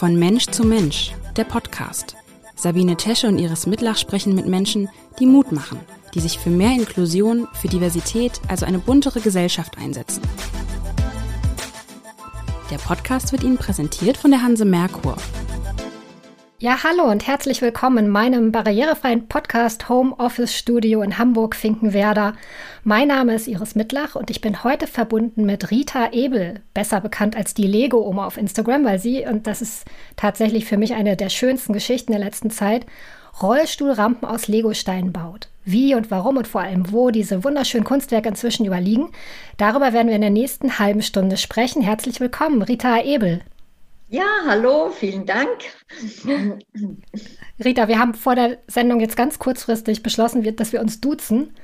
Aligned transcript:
Von 0.00 0.18
Mensch 0.18 0.46
zu 0.46 0.64
Mensch, 0.64 1.12
der 1.36 1.44
Podcast. 1.44 2.16
Sabine 2.56 2.96
Tesche 2.96 3.28
und 3.28 3.38
Iris 3.38 3.66
Mitlach 3.66 3.98
sprechen 3.98 4.34
mit 4.34 4.46
Menschen, 4.46 4.88
die 5.18 5.26
Mut 5.26 5.52
machen, 5.52 5.78
die 6.14 6.20
sich 6.20 6.38
für 6.38 6.48
mehr 6.48 6.72
Inklusion, 6.72 7.46
für 7.52 7.68
Diversität, 7.68 8.40
also 8.48 8.64
eine 8.64 8.78
buntere 8.78 9.20
Gesellschaft 9.20 9.76
einsetzen. 9.76 10.22
Der 12.70 12.78
Podcast 12.78 13.32
wird 13.32 13.44
Ihnen 13.44 13.58
präsentiert 13.58 14.16
von 14.16 14.30
der 14.30 14.42
Hanse 14.42 14.64
Merkur. 14.64 15.18
Ja, 16.62 16.84
hallo 16.84 17.10
und 17.10 17.26
herzlich 17.26 17.62
willkommen 17.62 18.04
in 18.04 18.10
meinem 18.10 18.52
barrierefreien 18.52 19.28
Podcast 19.28 19.88
Home 19.88 20.14
Office 20.18 20.54
Studio 20.54 21.00
in 21.00 21.16
Hamburg-Finkenwerder. 21.16 22.34
Mein 22.84 23.08
Name 23.08 23.34
ist 23.34 23.48
Iris 23.48 23.76
Mittlach 23.76 24.14
und 24.14 24.28
ich 24.28 24.42
bin 24.42 24.62
heute 24.62 24.86
verbunden 24.86 25.46
mit 25.46 25.70
Rita 25.70 26.12
Ebel, 26.12 26.60
besser 26.74 27.00
bekannt 27.00 27.34
als 27.34 27.54
die 27.54 27.66
Lego-Oma 27.66 28.26
auf 28.26 28.36
Instagram, 28.36 28.84
weil 28.84 28.98
sie, 28.98 29.24
und 29.24 29.46
das 29.46 29.62
ist 29.62 29.86
tatsächlich 30.16 30.66
für 30.66 30.76
mich 30.76 30.92
eine 30.92 31.16
der 31.16 31.30
schönsten 31.30 31.72
Geschichten 31.72 32.12
der 32.12 32.20
letzten 32.20 32.50
Zeit, 32.50 32.84
Rollstuhlrampen 33.40 34.28
aus 34.28 34.46
Legosteinen 34.46 35.14
baut. 35.14 35.48
Wie 35.64 35.94
und 35.94 36.10
warum 36.10 36.36
und 36.36 36.46
vor 36.46 36.60
allem 36.60 36.92
wo 36.92 37.08
diese 37.08 37.42
wunderschönen 37.42 37.84
Kunstwerke 37.84 38.28
inzwischen 38.28 38.66
überliegen, 38.66 39.08
darüber 39.56 39.94
werden 39.94 40.08
wir 40.08 40.14
in 40.16 40.20
der 40.20 40.28
nächsten 40.28 40.78
halben 40.78 41.00
Stunde 41.00 41.38
sprechen. 41.38 41.80
Herzlich 41.80 42.20
willkommen, 42.20 42.60
Rita 42.60 43.00
Ebel. 43.00 43.40
Ja, 44.12 44.26
hallo, 44.44 44.90
vielen 44.90 45.24
Dank. 45.24 45.60
Rita, 47.64 47.86
wir 47.86 48.00
haben 48.00 48.14
vor 48.14 48.34
der 48.34 48.58
Sendung 48.66 48.98
jetzt 48.98 49.16
ganz 49.16 49.38
kurzfristig 49.38 50.02
beschlossen, 50.02 50.56
dass 50.56 50.72
wir 50.72 50.80
uns 50.80 51.00
duzen, 51.00 51.54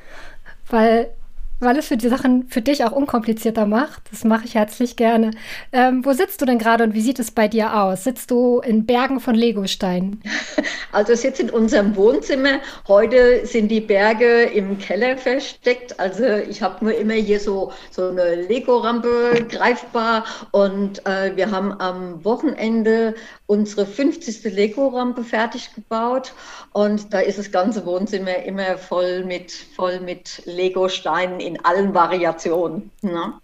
weil 0.70 1.12
weil 1.60 1.78
es 1.78 1.88
für 1.88 1.96
die 1.96 2.08
Sachen 2.08 2.48
für 2.48 2.62
dich 2.62 2.84
auch 2.84 2.92
unkomplizierter 2.92 3.66
macht. 3.66 4.02
Das 4.10 4.24
mache 4.24 4.44
ich 4.44 4.54
herzlich 4.54 4.96
gerne. 4.96 5.30
Ähm, 5.72 6.04
wo 6.04 6.12
sitzt 6.12 6.40
du 6.40 6.46
denn 6.46 6.58
gerade 6.58 6.84
und 6.84 6.94
wie 6.94 7.00
sieht 7.00 7.18
es 7.18 7.30
bei 7.30 7.48
dir 7.48 7.76
aus? 7.76 8.04
Sitzt 8.04 8.30
du 8.30 8.60
in 8.60 8.86
Bergen 8.86 9.20
von 9.20 9.34
Legosteinen? 9.34 10.22
Also 10.92 11.12
ich 11.12 11.20
sitze 11.20 11.42
in 11.42 11.50
unserem 11.50 11.94
Wohnzimmer. 11.94 12.60
Heute 12.88 13.44
sind 13.44 13.68
die 13.68 13.82
Berge 13.82 14.44
im 14.44 14.78
Keller 14.78 15.18
versteckt. 15.18 16.00
Also 16.00 16.24
ich 16.24 16.62
habe 16.62 16.82
nur 16.82 16.96
immer 16.96 17.12
hier 17.12 17.38
so, 17.38 17.72
so 17.90 18.08
eine 18.08 18.36
Lego-Rampe 18.36 19.46
greifbar 19.50 20.24
und 20.52 21.04
äh, 21.04 21.36
wir 21.36 21.50
haben 21.50 21.78
am 21.80 22.24
Wochenende 22.24 23.14
unsere 23.46 23.86
50. 23.86 24.44
Lego-Rampe 24.44 25.22
fertig 25.24 25.74
gebaut 25.74 26.32
und 26.72 27.12
da 27.12 27.20
ist 27.20 27.38
das 27.38 27.52
ganze 27.52 27.86
Wohnzimmer 27.86 28.36
immer 28.44 28.76
voll 28.76 29.24
mit, 29.24 29.52
voll 29.52 30.00
mit 30.00 30.42
Lego-Steinen 30.46 31.40
in 31.40 31.64
allen 31.64 31.94
Variationen. 31.94 32.90
Ne? 33.02 33.34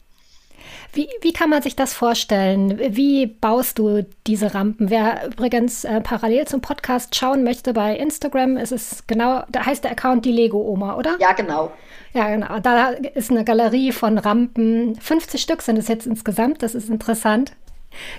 Wie, 0.94 1.08
wie 1.22 1.32
kann 1.32 1.48
man 1.48 1.62
sich 1.62 1.74
das 1.74 1.94
vorstellen? 1.94 2.78
Wie 2.94 3.26
baust 3.26 3.78
du 3.78 4.04
diese 4.26 4.54
Rampen? 4.54 4.90
Wer 4.90 5.26
übrigens 5.26 5.84
äh, 5.84 6.02
parallel 6.02 6.46
zum 6.46 6.60
Podcast 6.60 7.16
schauen 7.16 7.44
möchte 7.44 7.72
bei 7.72 7.96
Instagram, 7.96 8.58
ist 8.58 8.72
es 8.72 9.06
genau, 9.06 9.42
da 9.48 9.64
heißt 9.64 9.84
der 9.84 9.92
Account 9.92 10.26
die 10.26 10.32
Lego 10.32 10.60
Oma, 10.60 10.96
oder? 10.96 11.16
Ja, 11.18 11.32
genau. 11.32 11.72
Ja, 12.12 12.28
genau. 12.28 12.58
Da 12.58 12.90
ist 12.90 13.30
eine 13.30 13.44
Galerie 13.44 13.92
von 13.92 14.18
Rampen. 14.18 14.96
50 14.96 15.40
Stück 15.40 15.62
sind 15.62 15.78
es 15.78 15.88
jetzt 15.88 16.06
insgesamt. 16.06 16.62
Das 16.62 16.74
ist 16.74 16.90
interessant. 16.90 17.52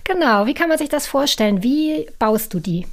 Genau. 0.03 0.45
Wie 0.45 0.53
kann 0.53 0.69
man 0.69 0.77
sich 0.77 0.89
das 0.89 1.07
vorstellen? 1.07 1.63
Wie 1.63 2.09
baust 2.19 2.53
du 2.53 2.59
die? 2.59 2.85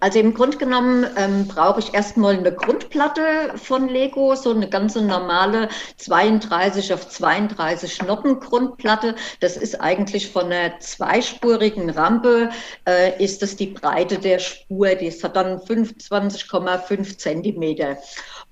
Also 0.00 0.18
im 0.18 0.34
Grunde 0.34 0.56
genommen 0.56 1.06
ähm, 1.16 1.46
brauche 1.46 1.80
ich 1.80 1.94
erstmal 1.94 2.36
eine 2.36 2.52
Grundplatte 2.52 3.52
von 3.56 3.88
Lego, 3.88 4.34
so 4.34 4.50
eine 4.50 4.68
ganz 4.68 4.94
normale 4.94 5.68
32 5.96 6.92
auf 6.92 7.08
32 7.08 8.02
Noppen 8.02 8.40
Grundplatte. 8.40 9.14
Das 9.40 9.56
ist 9.56 9.80
eigentlich 9.80 10.30
von 10.30 10.46
einer 10.46 10.78
zweispurigen 10.80 11.90
Rampe, 11.90 12.50
äh, 12.86 13.22
ist 13.22 13.42
das 13.42 13.56
die 13.56 13.68
Breite 13.68 14.18
der 14.18 14.38
Spur, 14.38 14.94
die 14.94 15.10
hat 15.10 15.36
dann 15.36 15.58
25,5 15.58 17.18
Zentimeter. 17.18 17.98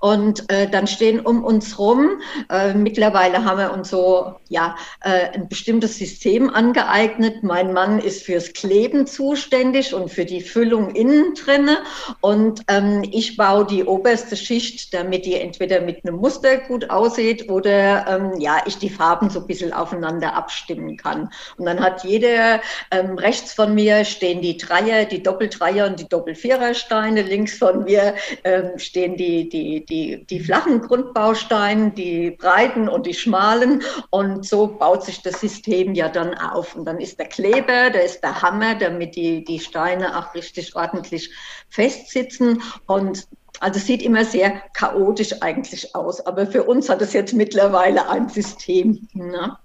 Und 0.02 0.50
äh, 0.50 0.68
dann 0.68 0.88
stehen 0.88 1.20
um 1.20 1.44
uns 1.44 1.78
rum, 1.78 2.20
äh, 2.50 2.74
mittlerweile 2.74 3.44
haben 3.44 3.58
wir 3.58 3.72
uns 3.72 3.88
so 3.88 4.34
ja, 4.48 4.74
äh, 5.00 5.30
ein 5.32 5.48
bestimmtes 5.48 5.96
System 5.96 6.50
angeeignet. 6.50 7.44
Mein 7.44 7.72
Mann 7.72 8.00
ist 8.00 8.24
fürs 8.24 8.52
Kleben 8.52 9.06
zuständig 9.06 9.94
und 9.94 10.10
für 10.10 10.24
die 10.24 10.40
Füllung 10.40 10.90
innen 10.96 11.34
drinne. 11.34 11.78
Und 12.20 12.62
ähm, 12.66 13.04
ich 13.12 13.36
baue 13.36 13.64
die 13.64 13.84
oberste 13.84 14.36
Schicht, 14.36 14.92
damit 14.92 15.24
die 15.24 15.36
entweder 15.36 15.80
mit 15.80 16.04
einem 16.04 16.16
Muster 16.16 16.56
gut 16.56 16.90
aussieht 16.90 17.48
oder 17.48 18.04
ähm, 18.08 18.40
ja, 18.40 18.60
ich 18.66 18.78
die 18.78 18.90
Farben 18.90 19.30
so 19.30 19.38
ein 19.38 19.46
bisschen 19.46 19.72
aufeinander 19.72 20.34
abstimmen 20.34 20.96
kann. 20.96 21.30
Und 21.58 21.66
dann 21.66 21.78
hat 21.78 22.02
jeder 22.02 22.60
ähm, 22.90 23.18
rechts 23.18 23.52
von 23.52 23.72
mir 23.72 24.04
stehen 24.04 24.42
die 24.42 24.56
Dreier, 24.56 25.04
die 25.04 25.22
Doppeldreier 25.22 25.86
und 25.86 26.00
die 26.00 26.08
Doppelvierersteine. 26.08 27.22
Links 27.22 27.56
von 27.56 27.84
mir 27.84 28.14
ähm, 28.42 28.76
stehen 28.78 29.16
die, 29.16 29.48
die, 29.48 29.84
die, 29.92 30.24
die 30.24 30.40
flachen 30.40 30.80
Grundbausteine, 30.80 31.90
die 31.90 32.30
breiten 32.30 32.88
und 32.88 33.06
die 33.06 33.14
schmalen. 33.14 33.82
Und 34.10 34.46
so 34.46 34.66
baut 34.66 35.04
sich 35.04 35.20
das 35.22 35.40
System 35.40 35.94
ja 35.94 36.08
dann 36.08 36.34
auf. 36.34 36.74
Und 36.74 36.86
dann 36.86 36.98
ist 36.98 37.18
der 37.18 37.28
Kleber, 37.28 37.90
da 37.90 37.98
ist 37.98 38.22
der 38.22 38.40
Hammer, 38.40 38.74
damit 38.74 39.16
die, 39.16 39.44
die 39.44 39.60
Steine 39.60 40.18
auch 40.18 40.34
richtig 40.34 40.74
ordentlich 40.74 41.30
festsitzen. 41.68 42.62
Und 42.86 43.28
also 43.60 43.78
sieht 43.78 44.02
immer 44.02 44.24
sehr 44.24 44.62
chaotisch 44.72 45.42
eigentlich 45.42 45.94
aus. 45.94 46.24
Aber 46.24 46.46
für 46.46 46.64
uns 46.64 46.88
hat 46.88 47.02
es 47.02 47.12
jetzt 47.12 47.34
mittlerweile 47.34 48.08
ein 48.08 48.30
System. 48.30 49.06
Ne? 49.12 49.58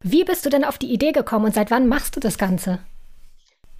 Wie 0.00 0.24
bist 0.24 0.44
du 0.44 0.50
denn 0.50 0.64
auf 0.64 0.76
die 0.76 0.92
Idee 0.92 1.12
gekommen 1.12 1.46
und 1.46 1.54
seit 1.54 1.70
wann 1.70 1.88
machst 1.88 2.14
du 2.14 2.20
das 2.20 2.36
Ganze? 2.36 2.80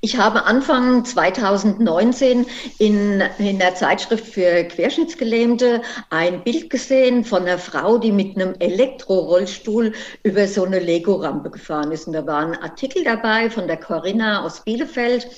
Ich 0.04 0.16
habe 0.16 0.46
Anfang 0.46 1.04
2019 1.04 2.44
in, 2.80 3.22
in 3.38 3.58
der 3.60 3.76
Zeitschrift 3.76 4.26
für 4.26 4.64
Querschnittsgelähmte 4.64 5.80
ein 6.10 6.42
Bild 6.42 6.70
gesehen 6.70 7.24
von 7.24 7.42
einer 7.42 7.56
Frau, 7.56 7.98
die 7.98 8.10
mit 8.10 8.34
einem 8.34 8.56
Elektrorollstuhl 8.58 9.92
über 10.24 10.48
so 10.48 10.64
eine 10.64 10.80
Lego-Rampe 10.80 11.50
gefahren 11.50 11.92
ist. 11.92 12.08
Und 12.08 12.14
da 12.14 12.26
war 12.26 12.40
ein 12.40 12.60
Artikel 12.60 13.04
dabei 13.04 13.48
von 13.48 13.68
der 13.68 13.76
Corinna 13.76 14.44
aus 14.44 14.64
Bielefeld. 14.64 15.28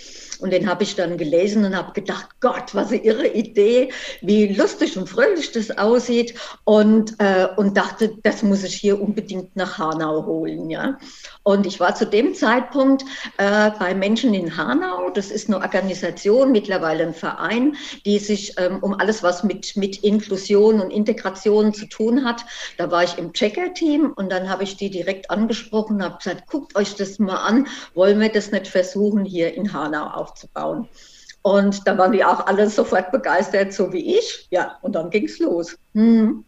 Und 0.44 0.52
den 0.52 0.68
habe 0.68 0.82
ich 0.82 0.94
dann 0.94 1.16
gelesen 1.16 1.64
und 1.64 1.74
habe 1.74 1.94
gedacht, 1.94 2.28
Gott, 2.40 2.74
was 2.74 2.88
eine 2.88 3.02
irre 3.02 3.28
Idee, 3.28 3.90
wie 4.20 4.52
lustig 4.52 4.94
und 4.98 5.08
fröhlich 5.08 5.52
das 5.52 5.70
aussieht. 5.78 6.34
Und, 6.64 7.14
äh, 7.18 7.48
und 7.56 7.78
dachte, 7.78 8.12
das 8.22 8.42
muss 8.42 8.62
ich 8.62 8.74
hier 8.74 9.00
unbedingt 9.00 9.56
nach 9.56 9.78
Hanau 9.78 10.26
holen. 10.26 10.68
Ja? 10.68 10.98
Und 11.44 11.64
ich 11.64 11.80
war 11.80 11.94
zu 11.94 12.04
dem 12.04 12.34
Zeitpunkt 12.34 13.04
äh, 13.38 13.70
bei 13.78 13.94
Menschen 13.94 14.34
in 14.34 14.54
Hanau. 14.54 15.08
Das 15.08 15.30
ist 15.30 15.48
eine 15.48 15.62
Organisation, 15.62 16.52
mittlerweile 16.52 17.04
ein 17.04 17.14
Verein, 17.14 17.76
die 18.04 18.18
sich 18.18 18.52
ähm, 18.58 18.80
um 18.82 18.92
alles, 19.00 19.22
was 19.22 19.44
mit, 19.44 19.78
mit 19.78 20.04
Inklusion 20.04 20.78
und 20.82 20.90
Integration 20.90 21.72
zu 21.72 21.86
tun 21.86 22.22
hat. 22.22 22.44
Da 22.76 22.90
war 22.90 23.02
ich 23.02 23.16
im 23.16 23.32
Checker-Team 23.32 24.12
und 24.14 24.30
dann 24.30 24.50
habe 24.50 24.64
ich 24.64 24.76
die 24.76 24.90
direkt 24.90 25.30
angesprochen 25.30 25.96
und 25.96 26.04
habe 26.04 26.18
gesagt, 26.18 26.50
guckt 26.50 26.76
euch 26.76 26.96
das 26.96 27.18
mal 27.18 27.36
an, 27.36 27.66
wollen 27.94 28.20
wir 28.20 28.28
das 28.28 28.50
nicht 28.50 28.66
versuchen, 28.66 29.24
hier 29.24 29.54
in 29.54 29.72
Hanau 29.72 30.04
aufzubauen? 30.34 30.88
Und 31.42 31.86
da 31.86 31.96
waren 31.98 32.12
die 32.12 32.24
auch 32.24 32.46
alle 32.46 32.68
sofort 32.70 33.12
begeistert, 33.12 33.72
so 33.72 33.92
wie 33.92 34.16
ich. 34.18 34.48
Ja, 34.50 34.78
und 34.82 34.94
dann 34.94 35.10
ging 35.10 35.24
es 35.24 35.38
los. 35.38 35.76
Hm. 35.94 36.44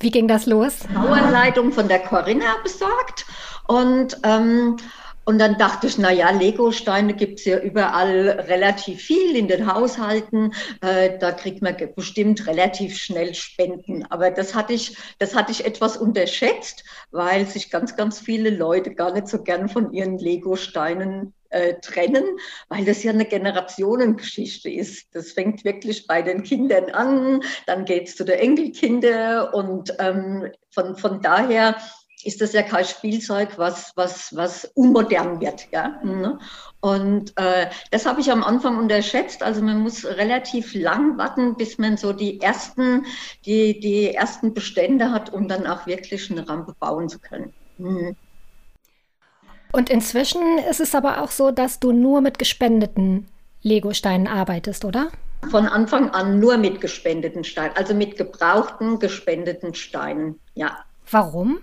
Wie 0.00 0.10
ging 0.10 0.28
das 0.28 0.46
los? 0.46 0.80
Bauanleitung 0.92 1.72
von 1.72 1.88
der 1.88 2.00
Corinna 2.00 2.56
besorgt 2.62 3.26
und 3.66 4.16
ähm, 4.22 4.76
und 5.24 5.38
dann 5.38 5.58
dachte 5.58 5.86
ich, 5.88 5.98
na 5.98 6.10
ja, 6.10 6.30
Lego-Steine 6.30 7.12
gibt 7.12 7.40
es 7.40 7.44
ja 7.44 7.58
überall 7.58 8.30
relativ 8.48 9.02
viel 9.02 9.36
in 9.36 9.46
den 9.46 9.70
Haushalten. 9.70 10.54
Äh, 10.80 11.18
da 11.18 11.32
kriegt 11.32 11.60
man 11.60 11.76
bestimmt 11.94 12.46
relativ 12.46 12.96
schnell 12.96 13.34
Spenden. 13.34 14.06
Aber 14.06 14.30
das 14.30 14.54
hatte 14.54 14.72
ich, 14.72 14.96
das 15.18 15.36
hatte 15.36 15.52
ich 15.52 15.66
etwas 15.66 15.98
unterschätzt, 15.98 16.82
weil 17.10 17.44
sich 17.44 17.68
ganz, 17.68 17.94
ganz 17.94 18.18
viele 18.18 18.48
Leute 18.48 18.94
gar 18.94 19.12
nicht 19.12 19.28
so 19.28 19.42
gern 19.42 19.68
von 19.68 19.92
ihren 19.92 20.16
Lego-Steinen 20.16 21.34
äh, 21.50 21.74
trennen, 21.80 22.38
weil 22.68 22.84
das 22.84 23.02
ja 23.02 23.12
eine 23.12 23.24
Generationengeschichte 23.24 24.70
ist. 24.70 25.14
Das 25.14 25.32
fängt 25.32 25.64
wirklich 25.64 26.06
bei 26.06 26.22
den 26.22 26.42
Kindern 26.42 26.90
an, 26.90 27.42
dann 27.66 27.84
geht 27.84 28.08
es 28.08 28.16
zu 28.16 28.24
den 28.24 28.38
Enkelkindern 28.38 29.52
und 29.52 29.94
ähm, 29.98 30.50
von, 30.70 30.96
von 30.96 31.20
daher 31.22 31.76
ist 32.24 32.40
das 32.40 32.52
ja 32.52 32.62
kein 32.62 32.84
Spielzeug, 32.84 33.58
was, 33.58 33.92
was, 33.94 34.34
was 34.34 34.64
unmodern 34.74 35.40
wird. 35.40 35.68
Ja? 35.70 36.00
Mhm. 36.02 36.40
Und 36.80 37.32
äh, 37.36 37.70
das 37.90 38.06
habe 38.06 38.20
ich 38.20 38.30
am 38.30 38.42
Anfang 38.42 38.76
unterschätzt. 38.78 39.42
Also 39.42 39.62
man 39.62 39.80
muss 39.80 40.04
relativ 40.04 40.74
lang 40.74 41.16
warten, 41.16 41.56
bis 41.56 41.78
man 41.78 41.96
so 41.96 42.12
die 42.12 42.40
ersten, 42.40 43.06
die, 43.44 43.78
die 43.78 44.14
ersten 44.14 44.52
Bestände 44.52 45.12
hat, 45.12 45.32
um 45.32 45.48
dann 45.48 45.66
auch 45.66 45.86
wirklich 45.86 46.30
eine 46.30 46.48
Rampe 46.48 46.74
bauen 46.78 47.08
zu 47.08 47.20
können. 47.20 47.52
Mhm. 47.76 48.16
Und 49.72 49.90
inzwischen 49.90 50.58
ist 50.70 50.80
es 50.80 50.94
aber 50.94 51.22
auch 51.22 51.30
so, 51.30 51.50
dass 51.50 51.80
du 51.80 51.92
nur 51.92 52.20
mit 52.20 52.38
gespendeten 52.38 53.26
Lego-Steinen 53.62 54.26
arbeitest, 54.26 54.84
oder? 54.84 55.08
Von 55.50 55.66
Anfang 55.66 56.10
an 56.10 56.40
nur 56.40 56.56
mit 56.56 56.80
gespendeten 56.80 57.44
Steinen, 57.44 57.76
also 57.76 57.94
mit 57.94 58.16
gebrauchten, 58.16 58.98
gespendeten 58.98 59.74
Steinen, 59.74 60.40
ja. 60.54 60.78
Warum? 61.10 61.60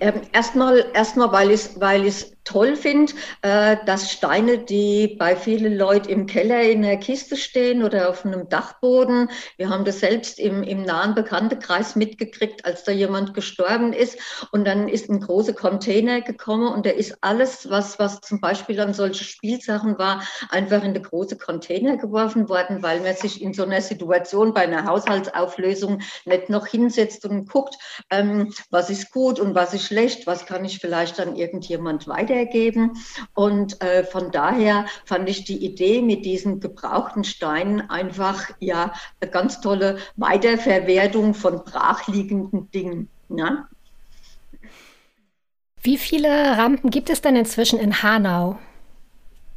Ähm, 0.00 0.22
erstmal, 0.32 0.86
erstmal, 0.94 1.32
weil 1.32 1.50
ich 1.50 1.60
es 1.60 1.80
weil 1.80 2.04
toll 2.50 2.76
finde, 2.76 3.12
äh, 3.42 3.76
dass 3.86 4.10
Steine, 4.10 4.58
die 4.58 5.16
bei 5.18 5.36
vielen 5.36 5.76
Leuten 5.76 6.08
im 6.08 6.26
Keller 6.26 6.62
in 6.62 6.82
der 6.82 6.96
Kiste 6.96 7.36
stehen 7.36 7.84
oder 7.84 8.08
auf 8.08 8.24
einem 8.24 8.48
Dachboden, 8.48 9.30
wir 9.56 9.68
haben 9.68 9.84
das 9.84 10.00
selbst 10.00 10.38
im, 10.40 10.62
im 10.62 10.82
nahen 10.82 11.14
Bekanntenkreis 11.14 11.94
mitgekriegt, 11.94 12.64
als 12.64 12.82
da 12.82 12.92
jemand 12.92 13.34
gestorben 13.34 13.92
ist. 13.92 14.18
Und 14.50 14.64
dann 14.64 14.88
ist 14.88 15.08
ein 15.08 15.20
großer 15.20 15.52
Container 15.52 16.22
gekommen 16.22 16.72
und 16.72 16.86
da 16.86 16.90
ist 16.90 17.18
alles, 17.20 17.70
was, 17.70 17.98
was 17.98 18.20
zum 18.20 18.40
Beispiel 18.40 18.80
an 18.80 18.94
solche 18.94 19.24
Spielsachen 19.24 19.98
war, 19.98 20.22
einfach 20.50 20.82
in 20.82 20.94
den 20.94 21.02
große 21.02 21.36
Container 21.36 21.98
geworfen 21.98 22.48
worden, 22.48 22.82
weil 22.82 23.00
man 23.00 23.14
sich 23.14 23.42
in 23.42 23.54
so 23.54 23.62
einer 23.62 23.80
Situation 23.80 24.54
bei 24.54 24.62
einer 24.62 24.86
Haushaltsauflösung 24.86 26.00
nicht 26.24 26.48
noch 26.48 26.66
hinsetzt 26.66 27.24
und 27.26 27.48
guckt, 27.48 27.76
ähm, 28.10 28.52
was 28.70 28.90
ist 28.90 29.12
gut 29.12 29.38
und 29.38 29.54
was 29.54 29.72
ist 29.72 29.84
schlecht, 29.84 30.26
was 30.26 30.46
kann 30.46 30.64
ich 30.64 30.78
vielleicht 30.78 31.20
an 31.20 31.36
irgendjemand 31.36 32.08
weitergeben. 32.40 32.96
Und 33.34 33.80
äh, 33.82 34.04
von 34.04 34.30
daher 34.30 34.86
fand 35.04 35.28
ich 35.28 35.44
die 35.44 35.64
Idee 35.64 36.02
mit 36.02 36.24
diesen 36.24 36.60
gebrauchten 36.60 37.24
Steinen 37.24 37.88
einfach 37.90 38.50
ja 38.58 38.92
eine 39.20 39.30
ganz 39.30 39.60
tolle 39.60 39.98
Weiterverwertung 40.16 41.34
von 41.34 41.64
brachliegenden 41.64 42.70
Dingen. 42.70 43.08
Ja? 43.28 43.68
Wie 45.82 45.96
viele 45.96 46.58
Rampen 46.58 46.90
gibt 46.90 47.10
es 47.10 47.22
denn 47.22 47.36
inzwischen 47.36 47.78
in 47.78 48.02
Hanau? 48.02 48.58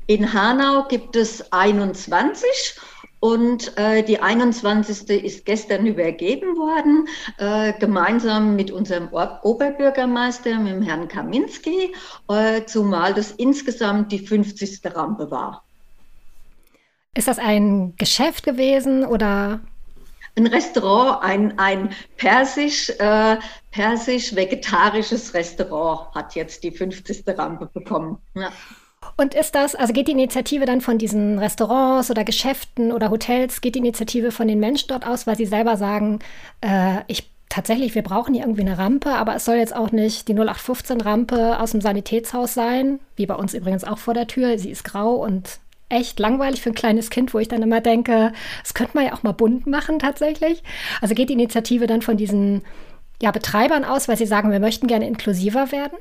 In 0.07 0.33
Hanau 0.33 0.88
gibt 0.88 1.15
es 1.15 1.51
21 1.51 2.79
und 3.24 3.78
äh, 3.78 4.04
die 4.04 4.20
21. 4.20 5.10
ist 5.24 5.46
gestern 5.46 5.86
übergeben 5.86 6.58
worden, 6.58 7.08
äh, 7.38 7.72
gemeinsam 7.80 8.58
mit 8.58 8.70
unserem 8.70 9.08
Oberbürgermeister, 9.14 10.60
mit 10.60 10.74
dem 10.74 10.81
Herrn 10.81 11.08
Kaminski, 11.08 11.96
äh, 12.28 12.66
zumal 12.66 13.14
das 13.14 13.31
insgesamt 13.31 14.12
die 14.12 14.20
50. 14.20 14.81
Rampe 14.94 15.31
war. 15.31 15.64
Ist 17.16 17.30
das 17.30 17.40
ein 17.40 17.94
Geschäft 17.96 18.44
gewesen 18.44 19.06
oder? 19.06 19.62
Ein 20.36 20.48
Restaurant, 20.48 21.24
ein, 21.24 21.58
ein 21.58 21.96
persisch, 22.18 22.90
äh, 22.90 23.38
persisch-vegetarisches 23.72 25.34
Restaurant 25.34 26.14
hat 26.14 26.36
jetzt 26.36 26.62
die 26.62 26.72
50. 26.72 27.24
Rampe 27.38 27.68
bekommen. 27.68 28.18
Ja. 28.36 28.52
Und 29.15 29.35
ist 29.35 29.55
das, 29.55 29.75
also 29.75 29.94
geht 29.94 30.07
die 30.07 30.13
Initiative 30.13 30.65
dann 30.65 30.81
von 30.81 30.97
diesen 30.97 31.39
Restaurants 31.39 32.09
oder 32.09 32.23
Geschäften 32.23 32.91
oder 32.91 33.09
Hotels, 33.09 33.61
geht 33.61 33.75
die 33.75 33.79
Initiative 33.79 34.31
von 34.31 34.47
den 34.47 34.59
Menschen 34.59 34.88
dort 34.88 35.05
aus, 35.05 35.27
weil 35.27 35.38
sie 35.38 35.45
selber 35.45 35.77
sagen, 35.77 36.19
äh, 36.61 37.01
ich 37.07 37.29
tatsächlich, 37.53 37.94
wir 37.94 38.01
brauchen 38.01 38.33
hier 38.33 38.44
irgendwie 38.44 38.61
eine 38.61 38.79
Rampe, 38.79 39.11
aber 39.11 39.35
es 39.35 39.45
soll 39.45 39.57
jetzt 39.57 39.75
auch 39.75 39.91
nicht 39.91 40.27
die 40.27 40.33
0815-Rampe 40.33 41.59
aus 41.59 41.71
dem 41.71 41.81
Sanitätshaus 41.81 42.55
sein, 42.55 43.00
wie 43.15 43.27
bei 43.27 43.35
uns 43.35 43.53
übrigens 43.53 43.83
auch 43.83 44.00
vor 44.00 44.15
der 44.15 44.25
Tür. 44.25 44.57
Sie 44.57 44.71
ist 44.71 44.83
grau 44.83 45.15
und 45.15 45.59
echt 45.89 46.19
langweilig 46.19 46.61
für 46.61 46.71
ein 46.71 46.75
kleines 46.75 47.11
Kind, 47.11 47.33
wo 47.33 47.39
ich 47.39 47.47
dann 47.47 47.61
immer 47.61 47.79
denke, 47.79 48.33
das 48.63 48.73
könnte 48.73 48.97
man 48.97 49.05
ja 49.05 49.13
auch 49.13 49.21
mal 49.21 49.33
bunt 49.33 49.67
machen 49.67 50.00
tatsächlich. 50.00 50.63
Also 51.00 51.13
geht 51.13 51.29
die 51.29 51.33
Initiative 51.33 51.85
dann 51.85 52.01
von 52.01 52.17
diesen 52.17 52.63
ja, 53.21 53.29
Betreibern 53.29 53.85
aus, 53.85 54.07
weil 54.07 54.17
sie 54.17 54.25
sagen, 54.25 54.51
wir 54.51 54.59
möchten 54.59 54.88
gerne 54.88 55.07
inklusiver 55.07 55.71
werden? 55.71 55.97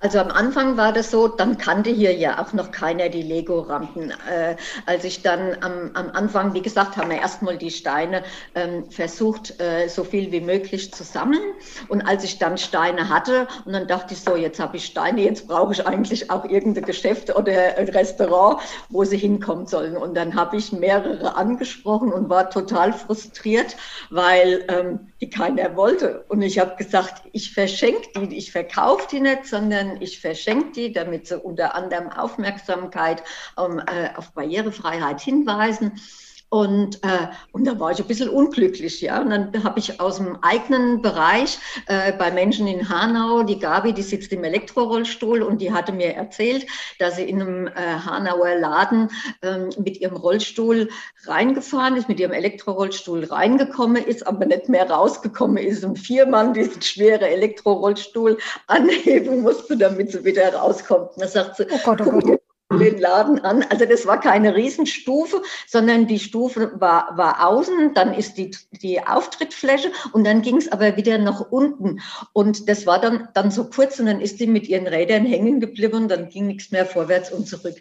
Also 0.00 0.20
am 0.20 0.30
Anfang 0.30 0.76
war 0.76 0.92
das 0.92 1.10
so, 1.10 1.26
dann 1.26 1.58
kannte 1.58 1.90
hier 1.90 2.14
ja 2.14 2.40
auch 2.40 2.52
noch 2.52 2.70
keiner 2.70 3.08
die 3.08 3.22
Lego-Rampen. 3.22 4.12
Äh, 4.30 4.54
als 4.86 5.02
ich 5.02 5.22
dann 5.22 5.56
am, 5.60 5.90
am, 5.94 6.10
Anfang, 6.10 6.54
wie 6.54 6.62
gesagt, 6.62 6.96
haben 6.96 7.10
wir 7.10 7.16
erstmal 7.16 7.58
die 7.58 7.72
Steine 7.72 8.22
ähm, 8.54 8.88
versucht, 8.90 9.60
äh, 9.60 9.88
so 9.88 10.04
viel 10.04 10.30
wie 10.30 10.40
möglich 10.40 10.94
zu 10.94 11.02
sammeln. 11.02 11.42
Und 11.88 12.02
als 12.02 12.22
ich 12.22 12.38
dann 12.38 12.58
Steine 12.58 13.08
hatte, 13.08 13.48
und 13.64 13.72
dann 13.72 13.88
dachte 13.88 14.14
ich 14.14 14.20
so, 14.20 14.36
jetzt 14.36 14.60
habe 14.60 14.76
ich 14.76 14.84
Steine, 14.84 15.22
jetzt 15.22 15.48
brauche 15.48 15.72
ich 15.72 15.84
eigentlich 15.84 16.30
auch 16.30 16.44
irgendein 16.44 16.84
Geschäft 16.84 17.34
oder 17.34 17.76
ein 17.76 17.88
Restaurant, 17.88 18.60
wo 18.90 19.02
sie 19.02 19.18
hinkommen 19.18 19.66
sollen. 19.66 19.96
Und 19.96 20.14
dann 20.14 20.36
habe 20.36 20.58
ich 20.58 20.70
mehrere 20.70 21.34
angesprochen 21.34 22.12
und 22.12 22.28
war 22.28 22.50
total 22.50 22.92
frustriert, 22.92 23.76
weil 24.10 24.64
ähm, 24.68 25.08
die 25.20 25.28
keiner 25.28 25.74
wollte. 25.74 26.24
Und 26.28 26.42
ich 26.42 26.60
habe 26.60 26.76
gesagt, 26.76 27.22
ich 27.32 27.52
verschenke 27.52 28.26
die, 28.28 28.36
ich 28.36 28.52
verkaufe 28.52 29.08
die 29.10 29.20
nicht, 29.20 29.46
sondern 29.46 29.87
sondern 29.88 30.02
ich 30.02 30.20
verschenke 30.20 30.72
die, 30.72 30.92
damit 30.92 31.26
sie 31.26 31.38
unter 31.38 31.74
anderem 31.74 32.10
Aufmerksamkeit 32.10 33.22
um, 33.56 33.78
äh, 33.78 34.10
auf 34.16 34.32
Barrierefreiheit 34.32 35.20
hinweisen. 35.20 36.00
Und, 36.50 37.04
äh, 37.04 37.28
und 37.52 37.66
da 37.66 37.78
war 37.78 37.90
ich 37.90 37.98
ein 38.00 38.06
bisschen 38.06 38.30
unglücklich, 38.30 39.02
ja. 39.02 39.20
Und 39.20 39.30
dann 39.30 39.64
habe 39.64 39.78
ich 39.78 40.00
aus 40.00 40.16
dem 40.16 40.38
eigenen 40.42 41.02
Bereich 41.02 41.58
äh, 41.86 42.12
bei 42.12 42.30
Menschen 42.30 42.66
in 42.66 42.88
Hanau, 42.88 43.42
die 43.42 43.58
Gabi, 43.58 43.92
die 43.92 44.02
sitzt 44.02 44.32
im 44.32 44.44
Elektrorollstuhl 44.44 45.42
und 45.42 45.60
die 45.60 45.72
hatte 45.72 45.92
mir 45.92 46.14
erzählt, 46.14 46.66
dass 46.98 47.16
sie 47.16 47.24
in 47.24 47.42
einem 47.42 47.66
äh, 47.66 47.72
Hanauer 47.72 48.54
Laden 48.54 49.10
ähm, 49.42 49.68
mit 49.78 50.00
ihrem 50.00 50.16
Rollstuhl 50.16 50.88
reingefahren 51.26 51.96
ist, 51.96 52.08
mit 52.08 52.18
ihrem 52.18 52.32
Elektrorollstuhl 52.32 53.24
reingekommen 53.24 54.02
ist, 54.02 54.26
aber 54.26 54.46
nicht 54.46 54.70
mehr 54.70 54.90
rausgekommen 54.90 55.58
ist 55.58 55.84
und 55.84 55.98
viermal 55.98 56.54
diesen 56.54 56.80
schweren 56.80 57.28
Elektrorollstuhl 57.28 58.38
anheben 58.68 59.42
musste, 59.42 59.76
damit 59.76 60.12
sie 60.12 60.24
wieder 60.24 60.54
rauskommt. 60.54 61.10
Und 61.14 61.22
da 61.22 61.28
sagt 61.28 61.56
sie, 61.56 61.66
oh 61.70 61.78
Gott, 61.84 62.00
oh 62.00 62.10
Gott 62.10 62.37
den 62.70 62.98
Laden 62.98 63.40
an. 63.40 63.64
Also 63.70 63.86
das 63.86 64.06
war 64.06 64.20
keine 64.20 64.54
Riesenstufe, 64.54 65.42
sondern 65.66 66.06
die 66.06 66.18
Stufe 66.18 66.72
war, 66.78 67.16
war 67.16 67.46
außen, 67.46 67.94
dann 67.94 68.12
ist 68.12 68.36
die, 68.36 68.50
die 68.72 69.04
Auftrittsfläche 69.06 69.90
und 70.12 70.24
dann 70.24 70.42
ging 70.42 70.56
es 70.56 70.70
aber 70.70 70.96
wieder 70.96 71.16
nach 71.18 71.40
unten. 71.50 72.00
Und 72.32 72.68
das 72.68 72.86
war 72.86 73.00
dann, 73.00 73.28
dann 73.34 73.50
so 73.50 73.64
kurz 73.64 73.98
und 73.98 74.06
dann 74.06 74.20
ist 74.20 74.38
die 74.40 74.46
mit 74.46 74.68
ihren 74.68 74.86
Rädern 74.86 75.24
hängen 75.24 75.60
geblieben, 75.60 76.08
dann 76.08 76.28
ging 76.28 76.46
nichts 76.46 76.70
mehr 76.70 76.84
vorwärts 76.84 77.32
und 77.32 77.48
zurück. 77.48 77.76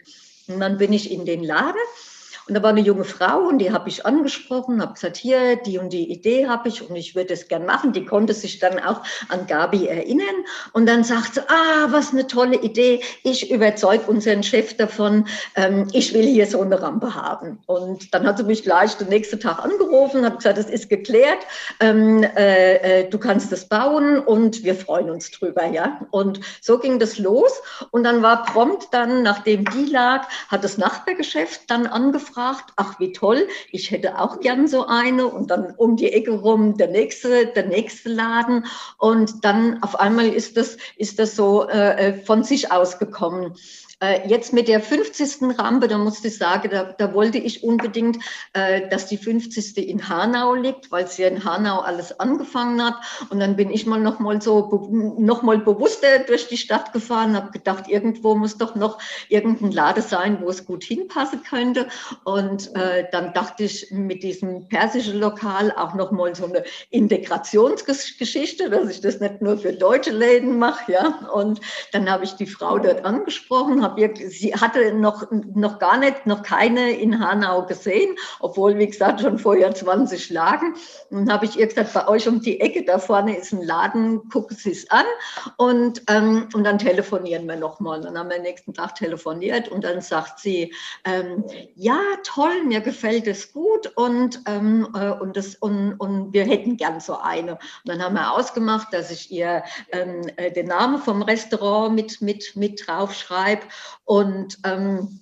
Und 0.47 0.61
dann 0.61 0.77
bin 0.77 0.93
ich 0.93 1.11
in 1.11 1.25
den 1.25 1.43
Laden 1.43 1.75
und 2.47 2.53
da 2.53 2.63
war 2.63 2.69
eine 2.69 2.81
junge 2.81 3.03
Frau 3.03 3.39
und 3.47 3.59
die 3.59 3.71
habe 3.73 3.89
ich 3.89 4.05
angesprochen, 4.05 4.81
habe 4.81 4.93
gesagt, 4.93 5.17
hier, 5.17 5.57
die 5.57 5.79
und 5.79 5.91
die 5.91 6.09
Idee 6.09 6.47
habe 6.47 6.69
ich 6.69 6.87
und 6.87 6.95
ich 6.95 7.13
würde 7.13 7.33
es 7.33 7.49
gern 7.49 7.65
machen. 7.65 7.91
Die 7.91 8.05
konnte 8.05 8.33
sich 8.33 8.59
dann 8.59 8.79
auch 8.79 9.01
an 9.27 9.47
Gabi 9.47 9.87
erinnern. 9.87 10.25
Und 10.71 10.87
dann 10.87 11.03
sagt 11.03 11.35
sie, 11.35 11.41
ah, 11.41 11.87
was 11.89 12.13
eine 12.13 12.25
tolle 12.25 12.55
Idee. 12.57 13.01
Ich 13.23 13.51
überzeuge 13.51 14.05
unseren 14.07 14.43
Chef 14.43 14.77
davon, 14.77 15.27
ähm, 15.55 15.89
ich 15.91 16.13
will 16.13 16.25
hier 16.25 16.47
so 16.47 16.61
eine 16.61 16.81
Rampe 16.81 17.15
haben. 17.15 17.59
Und 17.65 18.13
dann 18.13 18.25
hat 18.25 18.37
sie 18.37 18.45
mich 18.45 18.63
gleich 18.63 18.95
den 18.95 19.09
nächsten 19.09 19.41
Tag 19.41 19.63
angerufen, 19.63 20.25
hat 20.25 20.37
gesagt, 20.37 20.57
es 20.57 20.69
ist 20.69 20.89
geklärt, 20.89 21.39
ähm, 21.81 22.23
äh, 22.23 23.01
äh, 23.01 23.09
du 23.09 23.17
kannst 23.17 23.51
es 23.51 23.65
bauen 23.65 24.19
und 24.19 24.63
wir 24.63 24.75
freuen 24.75 25.09
uns 25.09 25.31
drüber. 25.31 25.65
ja. 25.65 25.99
Und 26.11 26.39
so 26.61 26.79
ging 26.79 26.97
das 26.97 27.17
los. 27.17 27.61
Und 27.91 28.03
dann 28.03 28.21
war 28.21 28.43
prompt 28.43 28.87
dann, 28.91 29.23
nachdem 29.23 29.65
die 29.65 29.85
lag, 29.85 30.27
hat 30.47 30.63
das 30.63 30.77
Nachbargeschäft 30.77 31.69
dann 31.69 31.87
angefragt, 31.87 32.36
gefragt, 32.37 32.71
ach 32.75 32.99
wie 32.99 33.11
toll, 33.13 33.47
ich 33.71 33.89
hätte 33.89 34.19
auch 34.19 34.39
gern 34.39 34.67
so 34.67 34.85
eine 34.85 35.25
und 35.27 35.49
dann 35.49 35.73
um 35.75 35.95
die 35.95 36.13
Ecke 36.13 36.31
rum 36.31 36.77
der 36.77 36.87
nächste, 36.87 37.47
der 37.47 37.65
nächste 37.65 38.09
Laden 38.09 38.65
und 38.99 39.43
dann 39.43 39.81
auf 39.81 39.99
einmal 39.99 40.27
ist 40.27 40.55
das, 40.55 40.77
ist 40.97 41.17
das 41.17 41.35
so 41.35 41.67
äh, 41.67 42.09
äh 42.09 42.13
von 42.13 42.43
sich 42.43 42.71
ausgekommen. 42.71 43.55
Äh, 43.99 44.27
jetzt 44.27 44.53
mit 44.53 44.67
der 44.67 44.79
50. 44.79 45.57
Rampe, 45.57 45.87
da 45.87 45.97
musste 45.97 46.27
ich 46.27 46.37
sagen, 46.37 46.69
da, 46.69 46.83
da 46.83 47.15
wollte 47.15 47.39
ich 47.39 47.63
unbedingt, 47.63 48.17
äh, 48.53 48.87
dass 48.89 49.07
die 49.07 49.17
50. 49.17 49.75
in 49.89 50.07
Hanau 50.07 50.53
liegt, 50.53 50.91
weil 50.91 51.07
sie 51.07 51.23
ja 51.23 51.29
in 51.29 51.43
Hanau 51.43 51.79
alles 51.79 52.19
angefangen 52.19 52.83
hat. 52.83 52.93
Und 53.31 53.39
dann 53.39 53.55
bin 53.55 53.71
ich 53.71 53.87
mal 53.87 53.99
noch 53.99 54.19
mal 54.19 54.39
so 54.39 54.87
noch 55.17 55.41
mal 55.41 55.57
bewusster 55.57 56.19
durch 56.19 56.47
die 56.47 56.57
Stadt 56.57 56.93
gefahren, 56.93 57.35
habe 57.35 57.49
gedacht, 57.49 57.87
irgendwo 57.87 58.35
muss 58.35 58.59
doch 58.59 58.75
noch 58.75 58.99
irgendein 59.29 59.71
Lade 59.71 60.03
sein, 60.03 60.41
wo 60.41 60.49
es 60.49 60.65
gut 60.65 60.83
hinpassen 60.83 61.41
könnte. 61.41 61.87
Und 62.23 62.75
äh, 62.75 63.07
dann 63.11 63.33
dachte 63.33 63.63
ich 63.63 63.89
mit 63.89 64.21
diesem 64.21 64.67
persischen 64.67 65.19
Lokal 65.19 65.71
auch 65.75 65.95
noch 65.95 66.11
mal 66.11 66.35
so 66.35 66.45
eine 66.45 66.63
Integrationsgeschichte, 66.91 68.69
dass 68.69 68.89
ich 68.91 69.01
das 69.01 69.19
nicht 69.19 69.41
nur 69.41 69.57
für 69.57 69.73
deutsche 69.73 70.11
Läden 70.11 70.59
mache, 70.59 70.91
ja. 70.91 71.31
Und 71.33 71.61
dann 71.93 72.07
habe 72.07 72.25
ich 72.25 72.33
die 72.33 72.45
Frau 72.45 72.77
dort 72.77 73.03
angesprochen 73.03 73.86
habe 73.87 74.13
sie 74.29 74.53
hatte 74.53 74.93
noch, 74.93 75.25
noch 75.31 75.79
gar 75.79 75.97
nicht, 75.97 76.25
noch 76.25 76.43
keine 76.43 76.91
in 76.91 77.19
Hanau 77.19 77.65
gesehen, 77.65 78.15
obwohl, 78.39 78.77
wie 78.77 78.87
gesagt, 78.87 79.21
schon 79.21 79.39
vorher 79.39 79.73
20 79.73 80.29
lagen. 80.29 80.75
Und 81.09 81.31
habe 81.31 81.45
ich 81.45 81.57
ihr 81.57 81.67
gesagt, 81.67 81.93
bei 81.93 82.07
euch 82.07 82.27
um 82.27 82.41
die 82.41 82.59
Ecke, 82.59 82.83
da 82.83 82.99
vorne 82.99 83.37
ist 83.37 83.53
ein 83.53 83.61
Laden, 83.61 84.29
gucken 84.29 84.57
Sie 84.57 84.71
es 84.71 84.89
an. 84.89 85.05
Und, 85.57 86.03
ähm, 86.09 86.49
und 86.53 86.63
dann 86.63 86.77
telefonieren 86.77 87.47
wir 87.47 87.55
nochmal. 87.55 88.01
Dann 88.01 88.17
haben 88.17 88.29
wir 88.29 88.39
nächsten 88.39 88.73
Tag 88.73 88.95
telefoniert 88.95 89.69
und 89.69 89.83
dann 89.83 90.01
sagt 90.01 90.39
sie, 90.39 90.73
ähm, 91.05 91.43
ja, 91.75 91.99
toll, 92.23 92.63
mir 92.65 92.81
gefällt 92.81 93.27
es 93.27 93.53
gut 93.53 93.91
und, 93.95 94.41
ähm, 94.47 94.87
äh, 94.93 95.11
und, 95.11 95.37
das, 95.37 95.55
und, 95.55 95.93
und 95.93 96.33
wir 96.33 96.45
hätten 96.45 96.77
gern 96.77 96.99
so 96.99 97.17
eine. 97.17 97.53
Und 97.53 97.59
dann 97.85 98.03
haben 98.03 98.15
wir 98.15 98.33
ausgemacht, 98.33 98.93
dass 98.93 99.11
ich 99.11 99.31
ihr 99.31 99.63
ähm, 99.91 100.21
äh, 100.37 100.51
den 100.51 100.67
Namen 100.67 100.99
vom 100.99 101.21
Restaurant 101.21 101.95
mit, 101.95 102.21
mit, 102.21 102.55
mit 102.55 102.87
draufschreibe 102.87 103.63
und 104.05 104.57
ähm, 104.63 105.19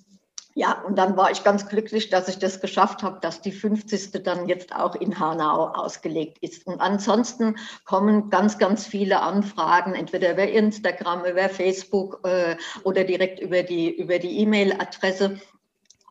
Ja, 0.58 0.82
und 0.86 0.96
dann 0.96 1.18
war 1.18 1.30
ich 1.30 1.44
ganz 1.44 1.68
glücklich, 1.68 2.08
dass 2.08 2.28
ich 2.28 2.38
das 2.38 2.60
geschafft 2.62 3.02
habe, 3.02 3.20
dass 3.20 3.42
die 3.42 3.52
50. 3.52 4.22
dann 4.24 4.48
jetzt 4.48 4.74
auch 4.74 4.94
in 4.94 5.18
Hanau 5.18 5.68
ausgelegt 5.74 6.38
ist. 6.40 6.66
Und 6.66 6.80
ansonsten 6.80 7.56
kommen 7.84 8.30
ganz, 8.30 8.56
ganz 8.56 8.86
viele 8.86 9.20
Anfragen, 9.20 9.94
entweder 9.94 10.32
über 10.32 10.48
Instagram, 10.48 11.26
über 11.26 11.50
Facebook 11.50 12.20
äh, 12.24 12.56
oder 12.84 13.04
direkt 13.04 13.38
über 13.40 13.62
die 13.62 13.90
über 13.94 14.18
die 14.18 14.38
E-Mail-Adresse. 14.40 15.38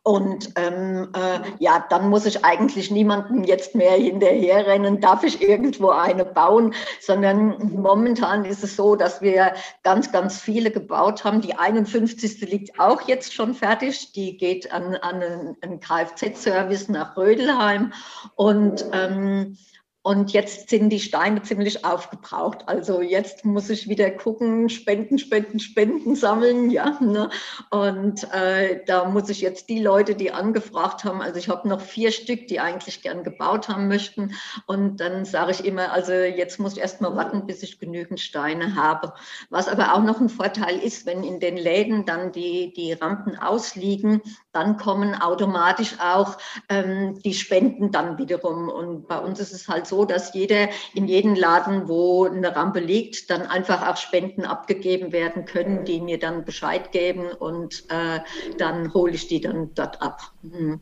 Und 0.08 0.52
ähm, 0.56 1.10
äh, 1.16 1.40
ja, 1.58 1.84
dann 1.90 2.10
muss 2.10 2.28
ich 2.28 2.46
eigentlich 2.46 2.92
niemandem 2.92 3.44
jetzt 3.44 3.74
mehr 3.74 3.94
hinterherrennen, 3.94 5.02
darf 5.02 5.24
ich 5.24 5.42
irgendwo 5.42 5.90
eine 5.90 6.24
bauen, 6.24 6.76
sondern 7.02 7.72
momentan 7.74 8.46
ist 8.46 8.64
es 8.64 8.76
so, 8.76 8.96
dass 8.96 9.24
wir 9.24 9.54
ganz, 9.82 10.12
ganz 10.12 10.40
viele 10.40 10.70
gebaut 10.70 11.24
haben. 11.24 11.42
Die 11.42 11.58
51. 11.58 12.40
liegt 12.42 12.80
auch 12.80 13.02
jetzt 13.08 13.34
schon 13.34 13.56
fertig. 13.56 14.12
Die 14.12 14.38
geht 14.38 14.72
an, 14.72 14.94
an 14.94 15.56
einen 15.62 15.80
Kfz-Service 15.80 16.88
nach 16.88 17.18
Rödelheim. 17.18 17.92
Und 18.36 18.86
ähm, 18.94 19.58
und 20.06 20.34
jetzt 20.34 20.70
sind 20.70 20.92
die 20.92 21.00
Steine 21.00 21.42
ziemlich 21.42 21.84
aufgebraucht. 21.84 22.68
Also 22.68 23.02
jetzt 23.02 23.44
muss 23.44 23.72
ich 23.72 23.90
wieder 23.90 24.12
gucken, 24.12 24.70
Spenden, 24.70 25.18
Spenden, 25.18 25.60
Spenden 25.60 26.16
sammeln. 26.16 26.70
Ja, 26.70 27.00
ne? 27.02 27.32
Und 27.72 28.32
äh, 28.32 28.82
da 28.86 29.06
muss 29.06 29.30
ich 29.30 29.42
jetzt 29.42 29.68
die 29.68 29.82
Leute, 29.82 30.14
die 30.14 30.32
angefragt 30.32 31.06
haben, 31.06 31.24
also 31.24 31.40
ich 31.40 31.50
habe 31.50 31.68
noch 31.68 31.82
vier 31.82 32.12
Stück, 32.12 32.46
die 32.46 32.60
eigentlich 32.60 33.02
gern 33.02 33.24
gebaut 33.24 33.68
haben 33.68 33.88
möchten. 33.88 34.36
Und 34.68 34.98
dann 35.00 35.26
sage 35.26 35.54
ich 35.54 35.66
immer, 35.66 35.92
also 35.92 36.14
jetzt 36.14 36.60
muss 36.60 36.74
ich 36.74 36.82
erst 36.82 37.02
mal 37.02 37.16
warten, 37.16 37.48
bis 37.48 37.64
ich 37.64 37.80
genügend 37.80 38.20
Steine 38.20 38.76
habe. 38.76 39.12
Was 39.50 39.68
aber 39.68 39.96
auch 39.96 40.04
noch 40.04 40.22
ein 40.22 40.30
Vorteil 40.30 40.78
ist, 40.78 41.08
wenn 41.08 41.24
in 41.24 41.40
den 41.40 41.58
Läden 41.58 42.06
dann 42.06 42.32
die, 42.32 42.72
die 42.74 42.94
Rampen 42.94 43.40
ausliegen, 43.40 44.22
dann 44.52 44.78
kommen 44.78 45.16
automatisch 45.16 45.96
auch 46.00 46.38
ähm, 46.70 47.20
die 47.24 47.34
Spenden 47.34 47.92
dann 47.92 48.20
wiederum. 48.20 48.70
Und 48.70 49.08
bei 49.08 49.18
uns 49.18 49.40
ist 49.40 49.52
es 49.52 49.68
halt 49.68 49.88
so, 49.88 49.95
so, 49.96 50.06
dass 50.06 50.34
jeder 50.34 50.70
in 50.94 51.08
jedem 51.08 51.36
Laden, 51.36 51.88
wo 51.88 52.26
eine 52.26 52.56
Rampe 52.56 52.80
liegt, 52.80 53.30
dann 53.30 53.44
einfach 53.44 53.88
auch 53.88 53.98
Spenden 53.98 54.44
abgegeben 54.44 55.12
werden 55.12 55.46
können, 55.46 55.86
die 55.86 56.02
mir 56.02 56.20
dann 56.20 56.44
Bescheid 56.44 56.92
geben 56.92 57.32
und 57.32 57.86
äh, 57.90 58.20
dann 58.58 58.94
hole 58.94 59.14
ich 59.14 59.28
die 59.28 59.42
dann 59.42 59.74
dort 59.74 60.02
ab. 60.02 60.22
Mhm. 60.42 60.82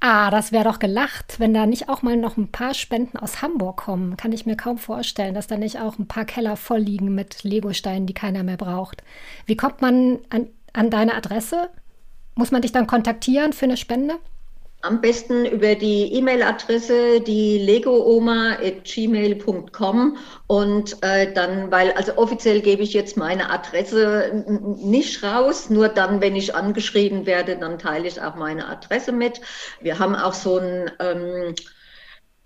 Ah, 0.00 0.30
das 0.30 0.52
wäre 0.52 0.64
doch 0.64 0.78
gelacht, 0.78 1.40
wenn 1.40 1.52
da 1.52 1.66
nicht 1.66 1.88
auch 1.88 2.02
mal 2.02 2.16
noch 2.16 2.36
ein 2.36 2.52
paar 2.52 2.72
Spenden 2.72 3.18
aus 3.18 3.42
Hamburg 3.42 3.78
kommen. 3.78 4.16
Kann 4.16 4.30
ich 4.30 4.46
mir 4.46 4.56
kaum 4.56 4.78
vorstellen, 4.78 5.34
dass 5.34 5.48
da 5.48 5.56
nicht 5.56 5.80
auch 5.80 5.98
ein 5.98 6.06
paar 6.06 6.24
Keller 6.24 6.56
voll 6.56 6.78
liegen 6.78 7.16
mit 7.16 7.42
Legosteinen, 7.42 8.06
die 8.06 8.14
keiner 8.14 8.44
mehr 8.44 8.56
braucht. 8.56 9.02
Wie 9.46 9.56
kommt 9.56 9.82
man 9.82 10.20
an, 10.30 10.50
an 10.72 10.90
deine 10.90 11.14
Adresse? 11.14 11.68
Muss 12.36 12.52
man 12.52 12.62
dich 12.62 12.70
dann 12.70 12.86
kontaktieren 12.86 13.52
für 13.52 13.64
eine 13.64 13.76
Spende? 13.76 14.18
Am 14.80 15.00
besten 15.00 15.44
über 15.44 15.74
die 15.74 16.14
E-Mail-Adresse, 16.14 17.20
die 17.20 17.58
legooma.gmail.com 17.58 20.16
und 20.46 21.02
äh, 21.02 21.32
dann, 21.32 21.72
weil, 21.72 21.90
also 21.92 22.16
offiziell 22.16 22.60
gebe 22.60 22.84
ich 22.84 22.92
jetzt 22.92 23.16
meine 23.16 23.50
Adresse 23.50 24.44
nicht 24.80 25.24
raus, 25.24 25.68
nur 25.68 25.88
dann, 25.88 26.20
wenn 26.20 26.36
ich 26.36 26.54
angeschrieben 26.54 27.26
werde, 27.26 27.56
dann 27.56 27.80
teile 27.80 28.06
ich 28.06 28.22
auch 28.22 28.36
meine 28.36 28.68
Adresse 28.68 29.10
mit. 29.10 29.40
Wir 29.80 29.98
haben 29.98 30.14
auch 30.14 30.34
so 30.34 30.58
ein, 30.58 30.92
ähm, 31.00 31.56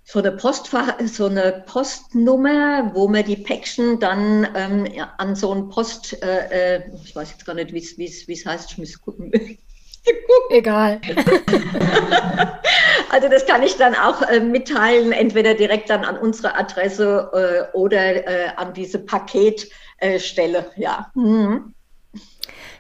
so 0.03 0.21
eine, 0.21 0.33
Postfach, 0.33 0.99
so 1.05 1.27
eine 1.27 1.63
Postnummer, 1.67 2.93
wo 2.95 3.09
man 3.09 3.27
die 3.27 3.37
Päckchen 3.37 4.01
dann 4.01 4.49
ähm, 4.55 4.89
an 5.19 5.37
so 5.37 5.55
ein 5.55 5.69
Post, 5.69 6.23
äh, 6.23 6.79
äh 6.79 6.83
ich 7.05 7.15
weiß 7.15 7.33
jetzt 7.33 7.45
gar 7.45 7.53
nicht, 7.53 7.75
wie 7.75 8.33
es 8.33 8.47
heißt, 8.47 8.71
ich 8.71 8.79
muss 8.79 8.99
gucken. 9.03 9.31
Egal. 10.51 11.01
Also 13.13 13.29
das 13.29 13.45
kann 13.45 13.63
ich 13.63 13.77
dann 13.77 13.95
auch 13.95 14.23
äh, 14.23 14.41
mitteilen, 14.41 15.13
entweder 15.13 15.53
direkt 15.53 15.91
dann 15.91 16.03
an 16.03 16.17
unsere 16.17 16.57
Adresse 16.57 17.69
äh, 17.73 17.77
oder 17.77 18.27
äh, 18.27 18.49
an 18.57 18.73
diese 18.73 18.99
Paketstelle. 18.99 20.71
ja. 20.77 21.11
Mhm. 21.15 21.75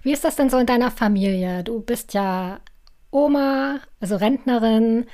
Wie 0.02 0.12
ist 0.12 0.25
das 0.25 0.37
denn 0.37 0.49
so 0.49 0.57
in 0.57 0.67
deiner 0.67 0.91
Familie? 0.91 1.62
Du 1.62 1.81
bist 1.81 2.14
ja 2.14 2.61
Oma, 3.11 3.81
also 4.00 4.17
Rentnerin. 4.17 5.05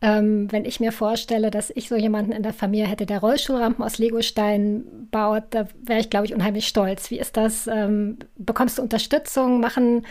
Ähm, 0.00 0.50
wenn 0.50 0.64
ich 0.64 0.80
mir 0.80 0.90
vorstelle, 0.90 1.50
dass 1.50 1.70
ich 1.70 1.88
so 1.88 1.94
jemanden 1.94 2.32
in 2.32 2.42
der 2.42 2.54
Familie 2.54 2.86
hätte, 2.86 3.06
der 3.06 3.20
Rollstuhlrampen 3.20 3.84
aus 3.84 3.98
Legostein 3.98 5.08
baut, 5.10 5.44
da 5.50 5.68
wäre 5.84 6.00
ich, 6.00 6.10
glaube 6.10 6.26
ich, 6.26 6.34
unheimlich 6.34 6.66
stolz. 6.66 7.10
Wie 7.10 7.20
ist 7.20 7.36
das? 7.36 7.68
Ähm, 7.68 8.18
bekommst 8.36 8.78
du 8.78 8.82
Unterstützung? 8.82 9.60
Machen 9.60 10.06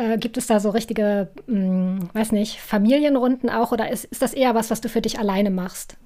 äh, 0.00 0.18
gibt 0.18 0.36
es 0.36 0.46
da 0.46 0.60
so 0.60 0.70
richtige, 0.70 1.28
mh, 1.46 1.54
hm, 1.54 2.08
weiß 2.12 2.32
nicht, 2.32 2.60
Familienrunden 2.60 3.50
auch 3.50 3.72
oder 3.72 3.90
ist, 3.90 4.04
ist 4.04 4.22
das 4.22 4.34
eher 4.34 4.54
was, 4.54 4.70
was 4.70 4.80
du 4.80 4.88
für 4.88 5.00
dich 5.00 5.18
alleine 5.18 5.50
machst? 5.50 5.96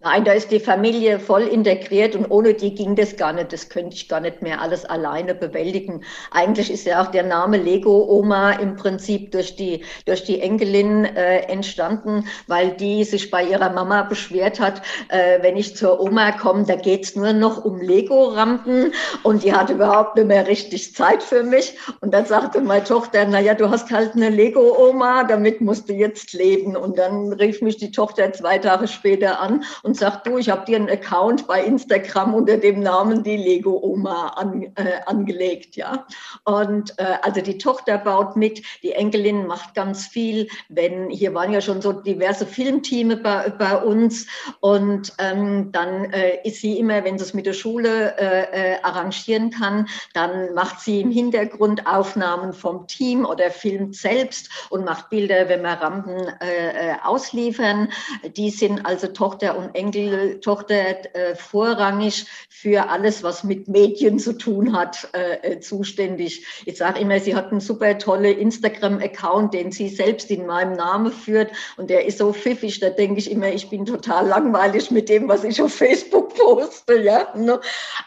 Nein, 0.00 0.24
da 0.24 0.32
ist 0.32 0.50
die 0.50 0.60
Familie 0.60 1.18
voll 1.18 1.44
integriert 1.44 2.14
und 2.14 2.30
ohne 2.30 2.52
die 2.52 2.74
ging 2.74 2.96
das 2.96 3.16
gar 3.16 3.32
nicht. 3.32 3.50
Das 3.50 3.70
könnte 3.70 3.96
ich 3.96 4.10
gar 4.10 4.20
nicht 4.20 4.42
mehr 4.42 4.60
alles 4.60 4.84
alleine 4.84 5.34
bewältigen. 5.34 6.04
Eigentlich 6.30 6.70
ist 6.70 6.84
ja 6.84 7.02
auch 7.02 7.06
der 7.06 7.22
Name 7.22 7.56
Lego 7.56 8.06
Oma 8.06 8.52
im 8.52 8.76
Prinzip 8.76 9.32
durch 9.32 9.56
die, 9.56 9.84
durch 10.04 10.22
die 10.24 10.42
Enkelin 10.42 11.06
äh, 11.06 11.38
entstanden, 11.48 12.26
weil 12.46 12.72
die 12.72 13.04
sich 13.04 13.30
bei 13.30 13.42
ihrer 13.42 13.70
Mama 13.70 14.02
beschwert 14.02 14.60
hat, 14.60 14.82
äh, 15.08 15.42
wenn 15.42 15.56
ich 15.56 15.74
zur 15.76 15.98
Oma 15.98 16.32
komme, 16.32 16.64
da 16.66 16.76
geht's 16.76 17.16
nur 17.16 17.32
noch 17.32 17.64
um 17.64 17.80
Lego-Rampen 17.80 18.92
und 19.22 19.44
die 19.44 19.54
hat 19.54 19.70
überhaupt 19.70 20.16
nicht 20.16 20.28
mehr 20.28 20.46
richtig 20.46 20.94
Zeit 20.94 21.22
für 21.22 21.42
mich. 21.42 21.74
Und 22.02 22.12
dann 22.12 22.26
sagte 22.26 22.60
meine 22.60 22.84
Tochter, 22.84 23.24
na 23.26 23.40
ja, 23.40 23.54
du 23.54 23.70
hast 23.70 23.90
halt 23.90 24.12
eine 24.14 24.28
Lego-Oma, 24.28 25.24
damit 25.24 25.62
musst 25.62 25.88
du 25.88 25.94
jetzt 25.94 26.34
leben. 26.34 26.76
Und 26.76 26.98
dann 26.98 27.32
rief 27.32 27.62
mich 27.62 27.78
die 27.78 27.92
Tochter 27.92 28.30
zwei 28.34 28.58
Tage 28.58 28.88
später 28.88 29.40
an 29.40 29.64
und 29.86 29.96
sagt, 29.96 30.26
du, 30.26 30.36
ich 30.36 30.50
habe 30.50 30.66
dir 30.66 30.76
einen 30.76 30.90
Account 30.90 31.46
bei 31.46 31.62
Instagram 31.62 32.34
unter 32.34 32.56
dem 32.56 32.80
Namen 32.80 33.22
die 33.22 33.36
Lego 33.36 33.78
Oma 33.80 34.30
an, 34.30 34.62
äh, 34.74 35.00
angelegt, 35.06 35.76
ja. 35.76 36.04
Und 36.42 36.98
äh, 36.98 37.18
also 37.22 37.40
die 37.40 37.56
Tochter 37.56 37.96
baut 37.96 38.34
mit, 38.34 38.62
die 38.82 38.92
Enkelin 38.92 39.46
macht 39.46 39.74
ganz 39.74 40.06
viel. 40.06 40.48
Wenn 40.68 41.08
hier 41.08 41.32
waren 41.34 41.52
ja 41.52 41.60
schon 41.60 41.80
so 41.80 41.92
diverse 41.92 42.46
Filmteams 42.46 43.22
bei, 43.22 43.48
bei 43.50 43.76
uns 43.76 44.26
und 44.58 45.12
ähm, 45.20 45.70
dann 45.70 46.12
äh, 46.12 46.40
ist 46.42 46.62
sie 46.62 46.80
immer, 46.80 47.04
wenn 47.04 47.16
sie 47.16 47.24
es 47.24 47.32
mit 47.32 47.46
der 47.46 47.52
Schule 47.52 48.16
äh, 48.18 48.72
äh, 48.72 48.82
arrangieren 48.82 49.50
kann, 49.50 49.86
dann 50.14 50.52
macht 50.54 50.80
sie 50.80 51.00
im 51.00 51.12
Hintergrund 51.12 51.86
Aufnahmen 51.86 52.52
vom 52.52 52.88
Team 52.88 53.24
oder 53.24 53.52
filmt 53.52 53.94
selbst 53.94 54.50
und 54.70 54.84
macht 54.84 55.10
Bilder, 55.10 55.48
wenn 55.48 55.62
wir 55.62 55.74
Rampen 55.74 56.26
äh, 56.40 56.96
ausliefern. 57.04 57.88
Die 58.36 58.50
sind 58.50 58.84
also 58.84 59.06
Tochter 59.06 59.56
und 59.56 59.75
Enkeltochter 59.76 61.14
äh, 61.14 61.34
vorrangig 61.36 62.26
für 62.48 62.88
alles, 62.88 63.22
was 63.22 63.44
mit 63.44 63.68
Medien 63.68 64.18
zu 64.18 64.32
tun 64.32 64.76
hat, 64.76 65.08
äh, 65.12 65.52
äh 65.52 65.60
zuständig. 65.60 66.46
Ich 66.64 66.78
sage 66.78 67.00
immer, 67.00 67.20
sie 67.20 67.36
hat 67.36 67.50
einen 67.50 67.60
super 67.60 67.98
tolle 67.98 68.30
Instagram-Account, 68.30 69.52
den 69.54 69.72
sie 69.72 69.88
selbst 69.88 70.30
in 70.30 70.46
meinem 70.46 70.72
Namen 70.72 71.12
führt 71.12 71.50
und 71.76 71.90
der 71.90 72.06
ist 72.06 72.18
so 72.18 72.32
pfiffig, 72.32 72.80
da 72.80 72.90
denke 72.90 73.18
ich 73.18 73.30
immer, 73.30 73.48
ich 73.48 73.68
bin 73.68 73.84
total 73.84 74.26
langweilig 74.26 74.90
mit 74.90 75.08
dem, 75.08 75.28
was 75.28 75.44
ich 75.44 75.60
auf 75.60 75.74
Facebook 75.74 76.34
poste. 76.34 77.00
Ja? 77.00 77.28
Ne? 77.36 77.60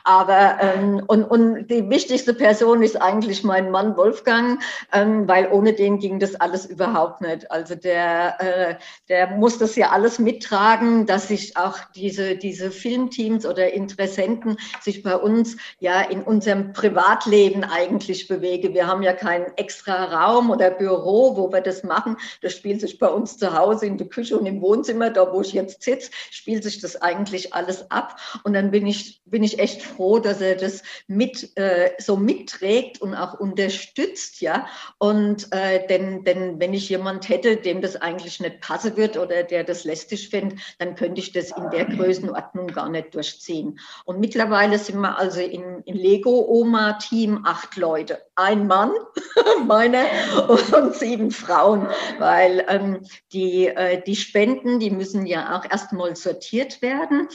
Aber 0.04 0.58
ähm, 0.62 1.04
und, 1.08 1.24
und 1.24 1.68
die 1.68 1.88
wichtigste 1.90 2.34
Person 2.34 2.82
ist 2.82 3.00
eigentlich 3.02 3.44
mein 3.44 3.70
Mann 3.70 3.96
Wolfgang, 3.96 4.62
ähm, 4.92 5.28
weil 5.28 5.48
ohne 5.52 5.74
den 5.74 6.00
ging 6.00 6.20
das 6.20 6.36
alles 6.36 6.66
überhaupt 6.66 7.22
nicht. 7.22 7.52
Also 7.52 7.76
der, 7.76 8.80
der 9.08 9.28
muss 9.28 9.58
das 9.58 9.76
ja 9.76 9.90
alles 9.90 10.20
mittragen, 10.20 11.06
dass 11.06 11.30
ich 11.30 11.56
auch 11.66 11.78
diese, 11.96 12.36
diese 12.36 12.72
Filmteams 12.72 13.46
oder 13.46 13.74
Interessenten 13.74 14.58
sich 14.82 15.04
bei 15.04 15.16
uns 15.16 15.58
ja 15.80 16.02
in 16.02 16.22
unserem 16.22 16.74
Privatleben 16.74 17.64
eigentlich 17.64 18.28
bewege. 18.28 18.74
Wir 18.74 18.88
haben 18.88 19.04
ja 19.04 19.14
keinen 19.14 19.46
extra 19.58 20.06
Raum 20.06 20.50
oder 20.50 20.72
Büro, 20.72 21.36
wo 21.36 21.52
wir 21.52 21.62
das 21.62 21.84
machen. 21.84 22.18
Das 22.42 22.54
spielt 22.54 22.82
sich 22.82 23.00
bei 23.00 23.08
uns 23.08 23.38
zu 23.38 23.58
Hause 23.58 23.86
in 23.86 23.98
der 23.98 24.08
Küche 24.08 24.38
und 24.38 24.46
im 24.46 24.62
Wohnzimmer, 24.62 25.10
da 25.10 25.32
wo 25.34 25.42
ich 25.42 25.54
jetzt 25.54 25.84
sitze, 25.84 26.12
spielt 26.32 26.64
sich 26.64 26.80
das 26.80 27.02
eigentlich 27.02 27.54
alles 27.54 27.90
ab. 27.92 28.20
Und 28.44 28.54
dann 28.54 28.72
bin 28.72 28.88
ich, 28.88 29.22
bin 29.26 29.44
ich 29.44 29.60
echt 29.60 29.82
froh, 29.82 30.20
dass 30.20 30.42
er 30.42 30.56
das 30.56 30.84
mit, 31.08 31.56
äh, 31.58 31.92
so 32.00 32.18
mitträgt 32.18 33.02
und 33.02 33.16
auch 33.16 33.40
unterstützt, 33.40 34.42
ja. 34.42 34.68
Und 34.98 35.48
äh, 35.52 35.86
denn, 35.88 36.24
denn 36.24 36.60
wenn 36.60 36.74
ich 36.74 36.90
jemand 36.90 37.30
hätte, 37.30 37.58
dem 37.58 37.82
das 37.82 37.96
eigentlich 37.96 38.40
nicht 38.40 38.62
passen 38.62 38.98
wird 38.98 39.18
oder 39.18 39.44
der 39.44 39.64
das 39.64 39.84
lästig 39.84 40.30
findet, 40.30 40.60
dann 40.78 40.96
könnte 40.96 41.22
ich 41.22 41.32
das 41.32 41.49
das 41.50 41.58
in 41.58 41.70
der 41.70 41.86
Größenordnung 41.86 42.68
gar 42.68 42.90
nicht 42.90 43.14
durchziehen. 43.16 43.80
Und 44.06 44.20
mittlerweile 44.20 44.78
sind 44.78 45.00
wir 45.00 45.18
also 45.18 45.42
im, 45.42 45.82
im 45.86 45.96
Lego-Oma-Team 45.96 47.42
acht 47.46 47.76
Leute. 47.78 48.20
Ein 48.36 48.68
Mann, 48.68 48.92
meine, 49.68 50.06
und 50.48 50.96
sieben 50.96 51.32
Frauen, 51.32 51.88
weil 52.20 52.66
ähm, 52.68 53.00
die, 53.34 53.68
äh, 53.68 54.02
die 54.02 54.16
Spenden, 54.16 54.80
die 54.80 54.92
müssen 54.92 55.26
ja 55.26 55.58
auch 55.58 55.70
erstmal 55.70 56.16
sortiert 56.16 56.82
werden. 56.82 57.28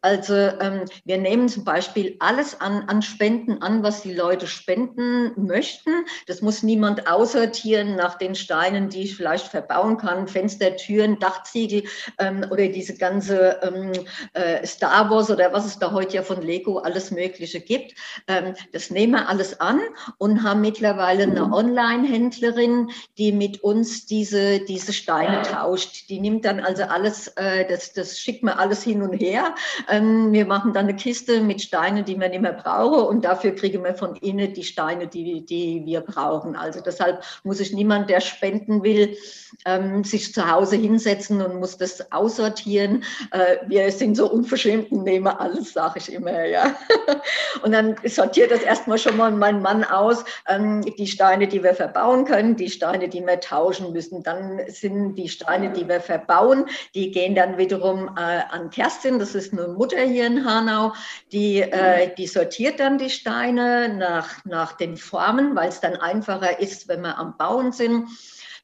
Also 0.00 0.34
ähm, 0.34 0.84
wir 1.04 1.18
nehmen 1.18 1.48
zum 1.48 1.64
Beispiel 1.64 2.16
alles 2.20 2.60
an, 2.60 2.84
an 2.88 3.02
Spenden 3.02 3.62
an, 3.62 3.82
was 3.82 4.02
die 4.02 4.14
Leute 4.14 4.46
spenden 4.46 5.32
möchten. 5.36 5.90
Das 6.26 6.42
muss 6.42 6.62
niemand 6.62 7.08
aussortieren 7.08 7.96
nach 7.96 8.16
den 8.16 8.34
Steinen, 8.34 8.88
die 8.88 9.02
ich 9.02 9.16
vielleicht 9.16 9.48
verbauen 9.48 9.96
kann, 9.96 10.28
Fenster, 10.28 10.76
Türen, 10.76 11.18
Dachziegel 11.18 11.84
ähm, 12.18 12.46
oder 12.50 12.68
diese 12.68 12.96
ganze 12.96 13.61
ähm, 13.62 13.92
äh, 14.34 14.66
Star 14.66 15.10
Wars 15.10 15.30
oder 15.30 15.52
was 15.52 15.66
es 15.66 15.78
da 15.78 15.92
heute 15.92 16.16
ja 16.16 16.22
von 16.22 16.42
Lego 16.42 16.78
alles 16.78 17.10
Mögliche 17.10 17.60
gibt. 17.60 17.94
Ähm, 18.28 18.54
das 18.72 18.90
nehmen 18.90 19.14
wir 19.14 19.28
alles 19.28 19.60
an 19.60 19.80
und 20.18 20.42
haben 20.42 20.60
mittlerweile 20.60 21.24
eine 21.24 21.52
Online-Händlerin, 21.52 22.90
die 23.18 23.32
mit 23.32 23.62
uns 23.62 24.06
diese, 24.06 24.60
diese 24.60 24.92
Steine 24.92 25.42
tauscht. 25.42 26.08
Die 26.08 26.20
nimmt 26.20 26.44
dann 26.44 26.60
also 26.60 26.84
alles, 26.84 27.28
äh, 27.36 27.66
das, 27.68 27.92
das 27.92 28.18
schickt 28.18 28.42
mir 28.42 28.58
alles 28.58 28.82
hin 28.82 29.02
und 29.02 29.14
her. 29.14 29.54
Ähm, 29.88 30.32
wir 30.32 30.46
machen 30.46 30.72
dann 30.72 30.86
eine 30.86 30.96
Kiste 30.96 31.40
mit 31.40 31.62
Steinen, 31.62 32.04
die 32.04 32.18
wir 32.18 32.28
nicht 32.28 32.42
mehr 32.42 32.52
brauchen 32.52 33.06
und 33.06 33.24
dafür 33.24 33.54
kriegen 33.54 33.84
wir 33.84 33.94
von 33.94 34.16
ihnen 34.16 34.52
die 34.52 34.64
Steine, 34.64 35.06
die, 35.06 35.44
die 35.44 35.82
wir 35.84 36.00
brauchen. 36.00 36.56
Also 36.56 36.80
deshalb 36.80 37.22
muss 37.44 37.58
sich 37.58 37.72
niemand, 37.72 38.10
der 38.10 38.20
spenden 38.20 38.82
will, 38.82 39.16
ähm, 39.64 40.04
sich 40.04 40.32
zu 40.32 40.50
Hause 40.50 40.76
hinsetzen 40.76 41.40
und 41.42 41.60
muss 41.60 41.76
das 41.76 42.12
aussortieren. 42.12 43.04
Äh, 43.30 43.51
wir 43.66 43.90
sind 43.92 44.16
so 44.16 44.30
unverschämt 44.30 44.90
und 44.92 45.04
nehmen 45.04 45.26
alles, 45.26 45.72
sage 45.72 45.98
ich 45.98 46.12
immer. 46.12 46.44
Ja. 46.46 46.74
Und 47.62 47.72
dann 47.72 47.96
sortiert 48.04 48.50
das 48.50 48.62
erstmal 48.62 48.98
schon 48.98 49.16
mal 49.16 49.30
mein 49.30 49.62
Mann 49.62 49.84
aus, 49.84 50.24
ähm, 50.48 50.80
die 50.80 51.06
Steine, 51.06 51.46
die 51.46 51.62
wir 51.62 51.74
verbauen 51.74 52.24
können, 52.24 52.56
die 52.56 52.70
Steine, 52.70 53.08
die 53.08 53.24
wir 53.24 53.40
tauschen 53.40 53.92
müssen. 53.92 54.22
Dann 54.22 54.60
sind 54.68 55.14
die 55.16 55.28
Steine, 55.28 55.70
die 55.70 55.86
wir 55.88 56.00
verbauen, 56.00 56.66
die 56.94 57.10
gehen 57.10 57.34
dann 57.34 57.58
wiederum 57.58 58.08
äh, 58.16 58.40
an 58.50 58.70
Kerstin, 58.70 59.18
das 59.18 59.34
ist 59.34 59.52
eine 59.52 59.68
Mutter 59.68 60.00
hier 60.00 60.26
in 60.26 60.44
Hanau, 60.44 60.92
die, 61.30 61.60
äh, 61.60 62.14
die 62.16 62.26
sortiert 62.26 62.80
dann 62.80 62.98
die 62.98 63.10
Steine 63.10 63.94
nach, 63.94 64.44
nach 64.44 64.72
den 64.72 64.96
Formen, 64.96 65.54
weil 65.54 65.68
es 65.68 65.80
dann 65.80 65.96
einfacher 65.96 66.58
ist, 66.60 66.88
wenn 66.88 67.02
wir 67.02 67.18
am 67.18 67.36
Bauen 67.36 67.72
sind. 67.72 68.08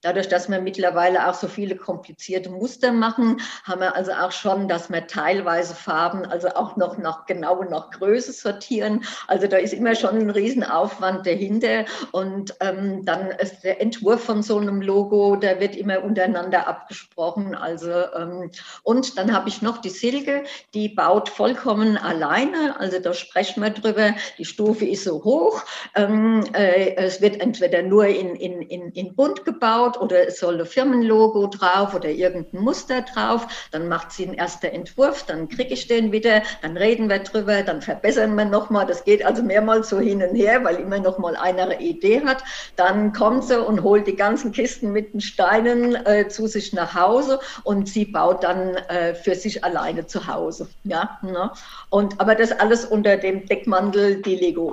Dadurch, 0.01 0.29
dass 0.29 0.49
wir 0.49 0.61
mittlerweile 0.61 1.29
auch 1.29 1.35
so 1.35 1.49
viele 1.49 1.75
komplizierte 1.75 2.51
Muster 2.51 2.93
machen, 2.93 3.41
haben 3.65 3.81
wir 3.81 3.97
also 3.97 4.13
auch 4.13 4.31
schon, 4.31 4.69
dass 4.69 4.91
wir 4.91 5.09
teilweise 5.09 5.75
Farben, 5.75 6.25
also 6.25 6.49
auch 6.51 6.77
noch 6.77 6.99
nach 6.99 7.27
genau 7.27 7.65
nach 7.65 7.91
Größe 7.91 8.33
sortieren. 8.33 9.05
Also 9.27 9.49
da 9.49 9.57
ist 9.57 9.73
immer 9.73 9.97
schon 9.97 10.17
ein 10.17 10.31
Riesenaufwand 10.31 11.27
dahinter. 11.27 11.85
Und 12.13 12.55
ähm, 12.61 13.05
dann 13.05 13.33
ist 13.33 13.65
der 13.65 13.81
Entwurf 13.81 14.23
von 14.23 14.45
so 14.45 14.59
einem 14.59 14.83
Logo, 14.83 15.35
der 15.35 15.59
wird 15.59 15.75
immer 15.75 16.05
untereinander 16.05 16.69
abgesprochen. 16.69 17.57
Also 17.57 17.91
ähm, 17.91 18.53
und 18.85 19.19
dann 19.19 19.35
habe 19.35 19.49
ich 19.49 19.63
noch 19.63 19.79
die 19.79 19.91
Silke, 19.91 20.45
die 20.75 20.91
baut 20.91 21.29
vollkommen 21.29 21.97
alleine. 21.97 22.79
Also 22.79 23.01
da 23.01 23.15
sprechen 23.15 23.65
wir 23.65 23.71
drüber. 23.71 24.15
Die 24.39 24.45
Stufe 24.45 24.85
ist 24.85 25.03
so 25.03 25.25
hoch. 25.25 25.65
Ähm, 25.97 26.45
äh, 26.53 26.95
es 26.95 27.21
wird 27.21 27.41
entweder 27.41 27.83
nur 27.83 28.07
in, 28.07 28.37
in, 28.37 28.63
in, 28.63 28.93
in 28.93 29.17
bunt 29.17 29.45
gebaut 29.45 29.88
aufgebaut 29.89 30.01
oder 30.01 30.29
es 30.29 30.39
soll 30.39 30.61
ein 30.61 30.67
Firmenlogo 30.67 31.47
drauf 31.47 31.95
oder 31.95 32.09
irgendein 32.09 32.63
Muster 32.63 33.03
drauf. 33.03 33.47
Dann 33.71 33.89
macht 33.89 34.13
sie 34.13 34.27
einen 34.27 34.35
ersten 34.35 34.67
Entwurf, 34.67 35.25
dann 35.25 35.49
kriege 35.49 35.75
ich 35.75 35.87
den 35.87 36.13
wieder, 36.13 36.43
dann 36.63 36.77
reden 36.77 37.09
wir 37.09 37.21
drüber, 37.21 37.63
dann 37.63 37.83
verbessern 37.83 38.35
wir 38.35 38.45
nochmal. 38.45 38.87
Das 38.87 39.05
geht 39.05 39.25
also 39.25 39.43
mehrmals 39.43 39.89
so 39.89 39.99
hin 39.99 40.23
und 40.23 40.35
her, 40.35 40.65
weil 40.65 40.77
immer 40.77 40.99
noch 40.99 41.19
mal 41.19 41.37
einer 41.37 41.65
eine 41.65 41.81
Idee 41.81 42.23
hat. 42.25 42.43
Dann 42.77 43.13
kommt 43.13 43.45
sie 43.45 43.61
und 43.61 43.83
holt 43.83 44.07
die 44.07 44.17
ganzen 44.17 44.53
Kisten 44.53 44.93
mit 44.93 45.13
den 45.13 45.21
Steinen 45.21 45.95
äh, 46.07 46.29
zu 46.29 46.47
sich 46.47 46.73
nach 46.73 46.95
Hause 46.95 47.41
und 47.65 47.89
sie 47.89 48.05
baut 48.05 48.45
dann 48.45 48.75
äh, 48.75 49.15
für 49.15 49.35
sich 49.35 49.65
alleine 49.65 50.07
zu 50.07 50.27
Hause. 50.27 50.69
Ja, 50.85 51.19
ne? 51.23 51.51
und 51.91 52.21
aber 52.21 52.35
das 52.35 52.53
alles 52.53 52.85
unter 52.85 53.17
dem 53.17 53.47
Deckmantel 53.47 54.23
die 54.23 54.37
Lego. 54.37 54.73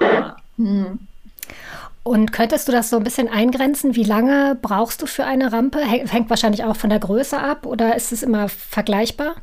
Hm. 0.58 1.00
Und 2.08 2.32
könntest 2.32 2.68
du 2.68 2.72
das 2.72 2.92
so 2.92 2.98
ein 2.98 3.04
bisschen 3.04 3.28
eingrenzen? 3.28 3.96
Wie 3.96 4.04
lange 4.04 4.56
brauchst 4.62 5.02
du 5.02 5.08
für 5.08 5.26
eine 5.26 5.52
Rampe? 5.52 5.80
Hängt 5.80 6.30
wahrscheinlich 6.30 6.64
auch 6.64 6.76
von 6.76 6.92
der 6.92 7.00
Größe 7.00 7.40
ab 7.40 7.66
oder 7.66 7.96
ist 7.96 8.12
es 8.12 8.22
immer 8.22 8.48
vergleichbar? 8.48 9.38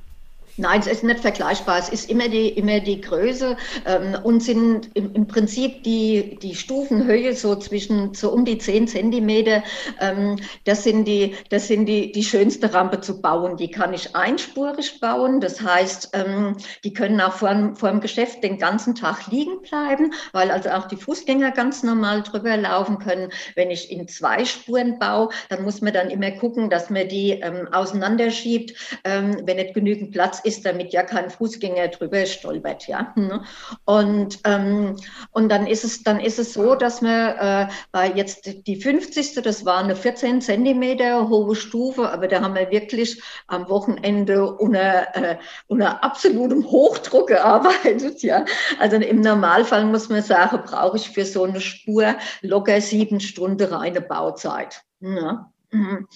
Nein, 0.58 0.80
es 0.80 0.86
ist 0.86 1.02
nicht 1.02 1.20
vergleichbar. 1.20 1.78
Es 1.78 1.88
ist 1.88 2.10
immer 2.10 2.28
die, 2.28 2.50
immer 2.50 2.80
die 2.80 3.00
Größe 3.00 3.56
ähm, 3.86 4.18
und 4.22 4.42
sind 4.42 4.90
im, 4.92 5.14
im, 5.14 5.26
Prinzip 5.26 5.82
die, 5.82 6.38
die 6.42 6.54
Stufenhöhe 6.54 7.34
so 7.34 7.56
zwischen 7.56 8.12
so 8.12 8.30
um 8.30 8.44
die 8.44 8.58
10 8.58 8.86
Zentimeter. 8.86 9.62
Ähm, 9.98 10.36
das 10.64 10.84
sind, 10.84 11.06
die, 11.06 11.34
das 11.48 11.68
sind 11.68 11.86
die, 11.86 12.12
die 12.12 12.22
schönste 12.22 12.74
Rampe 12.74 13.00
zu 13.00 13.22
bauen. 13.22 13.56
Die 13.56 13.70
kann 13.70 13.94
ich 13.94 14.14
einspurig 14.14 15.00
bauen. 15.00 15.40
Das 15.40 15.62
heißt, 15.62 16.10
ähm, 16.12 16.56
die 16.84 16.92
können 16.92 17.18
auch 17.22 17.32
vor, 17.32 17.72
vor 17.74 17.90
dem 17.90 18.00
Geschäft 18.00 18.44
den 18.44 18.58
ganzen 18.58 18.94
Tag 18.94 19.28
liegen 19.30 19.62
bleiben, 19.62 20.12
weil 20.32 20.50
also 20.50 20.68
auch 20.68 20.86
die 20.86 20.96
Fußgänger 20.96 21.52
ganz 21.52 21.82
normal 21.82 22.22
drüber 22.22 22.58
laufen 22.58 22.98
können. 22.98 23.30
Wenn 23.54 23.70
ich 23.70 23.90
in 23.90 24.06
zwei 24.06 24.44
Spuren 24.44 24.98
baue, 24.98 25.30
dann 25.48 25.62
muss 25.62 25.80
man 25.80 25.94
dann 25.94 26.10
immer 26.10 26.30
gucken, 26.32 26.68
dass 26.68 26.90
man 26.90 27.08
die 27.08 27.30
ähm, 27.30 27.68
auseinanderschiebt, 27.72 28.74
ähm, 29.04 29.40
wenn 29.46 29.56
nicht 29.56 29.72
genügend 29.72 30.12
Platz 30.12 30.41
ist, 30.44 30.64
damit 30.64 30.92
ja 30.92 31.02
kein 31.02 31.30
Fußgänger 31.30 31.88
drüber 31.88 32.26
stolpert, 32.26 32.86
ja. 32.86 33.12
Ne? 33.16 33.42
Und, 33.84 34.40
ähm, 34.44 34.96
und 35.30 35.48
dann 35.48 35.66
ist 35.66 35.84
es, 35.84 36.02
dann 36.02 36.20
ist 36.20 36.38
es 36.38 36.54
so, 36.54 36.74
dass 36.74 37.02
wir 37.02 37.70
äh, 37.94 38.12
jetzt 38.14 38.66
die 38.66 38.76
50. 38.76 39.34
Das 39.42 39.64
war 39.64 39.78
eine 39.78 39.96
14 39.96 40.40
Zentimeter 40.40 41.28
hohe 41.28 41.54
Stufe, 41.54 42.10
aber 42.10 42.28
da 42.28 42.40
haben 42.40 42.54
wir 42.54 42.70
wirklich 42.70 43.22
am 43.46 43.68
Wochenende 43.68 44.52
unter, 44.52 45.14
äh, 45.16 45.38
unter 45.66 46.02
absolutem 46.02 46.64
Hochdruck 46.70 47.28
gearbeitet, 47.28 48.22
ja. 48.22 48.44
Also 48.78 48.96
im 48.96 49.20
Normalfall 49.20 49.84
muss 49.84 50.08
man 50.08 50.22
sagen, 50.22 50.62
brauche 50.64 50.96
ich 50.96 51.10
für 51.10 51.24
so 51.24 51.44
eine 51.44 51.60
Spur 51.60 52.16
locker 52.42 52.80
sieben 52.80 53.20
Stunden 53.20 53.72
reine 53.72 54.00
Bauzeit. 54.00 54.82
Ja. 55.00 55.52
Mhm. 55.70 56.06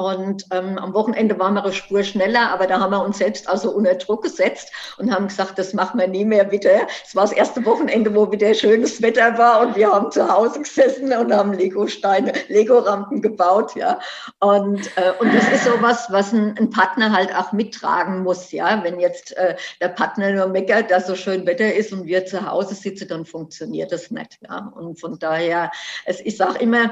Und 0.00 0.46
ähm, 0.50 0.78
am 0.78 0.94
Wochenende 0.94 1.38
waren 1.38 1.52
wir 1.52 1.62
eine 1.62 1.74
Spur 1.74 2.02
schneller, 2.02 2.50
aber 2.50 2.66
da 2.66 2.80
haben 2.80 2.90
wir 2.90 3.04
uns 3.04 3.18
selbst 3.18 3.46
also 3.46 3.70
unter 3.70 3.96
Druck 3.96 4.22
gesetzt 4.22 4.72
und 4.96 5.14
haben 5.14 5.28
gesagt, 5.28 5.58
das 5.58 5.74
machen 5.74 6.00
wir 6.00 6.08
nie 6.08 6.24
mehr 6.24 6.50
wieder. 6.50 6.88
Es 7.06 7.14
war 7.14 7.24
das 7.24 7.32
erste 7.32 7.62
Wochenende, 7.66 8.14
wo 8.14 8.32
wieder 8.32 8.54
schönes 8.54 9.02
Wetter 9.02 9.36
war 9.36 9.60
und 9.60 9.76
wir 9.76 9.92
haben 9.92 10.10
zu 10.10 10.26
Hause 10.26 10.60
gesessen 10.60 11.12
und 11.12 11.30
haben 11.34 11.52
Lego-Steine, 11.52 12.32
Lego-Rampen 12.48 13.20
gebaut, 13.20 13.76
ja. 13.76 13.98
Und, 14.38 14.86
äh, 14.96 15.12
und 15.18 15.34
das 15.34 15.46
ist 15.52 15.64
so 15.64 15.72
was, 15.82 16.10
was 16.10 16.32
ein, 16.32 16.56
ein, 16.56 16.70
Partner 16.70 17.12
halt 17.12 17.36
auch 17.36 17.52
mittragen 17.52 18.22
muss, 18.22 18.52
ja. 18.52 18.82
Wenn 18.82 19.00
jetzt 19.00 19.36
äh, 19.36 19.54
der 19.82 19.88
Partner 19.88 20.32
nur 20.32 20.46
meckert, 20.46 20.90
dass 20.90 21.08
so 21.08 21.14
schön 21.14 21.44
Wetter 21.44 21.74
ist 21.74 21.92
und 21.92 22.06
wir 22.06 22.24
zu 22.24 22.50
Hause 22.50 22.74
sitzen, 22.74 23.06
dann 23.08 23.26
funktioniert 23.26 23.92
das 23.92 24.10
nicht, 24.10 24.38
ja. 24.48 24.72
Und 24.74 24.98
von 24.98 25.18
daher, 25.18 25.70
es 26.06 26.22
ist 26.22 26.40
auch 26.40 26.54
immer, 26.54 26.90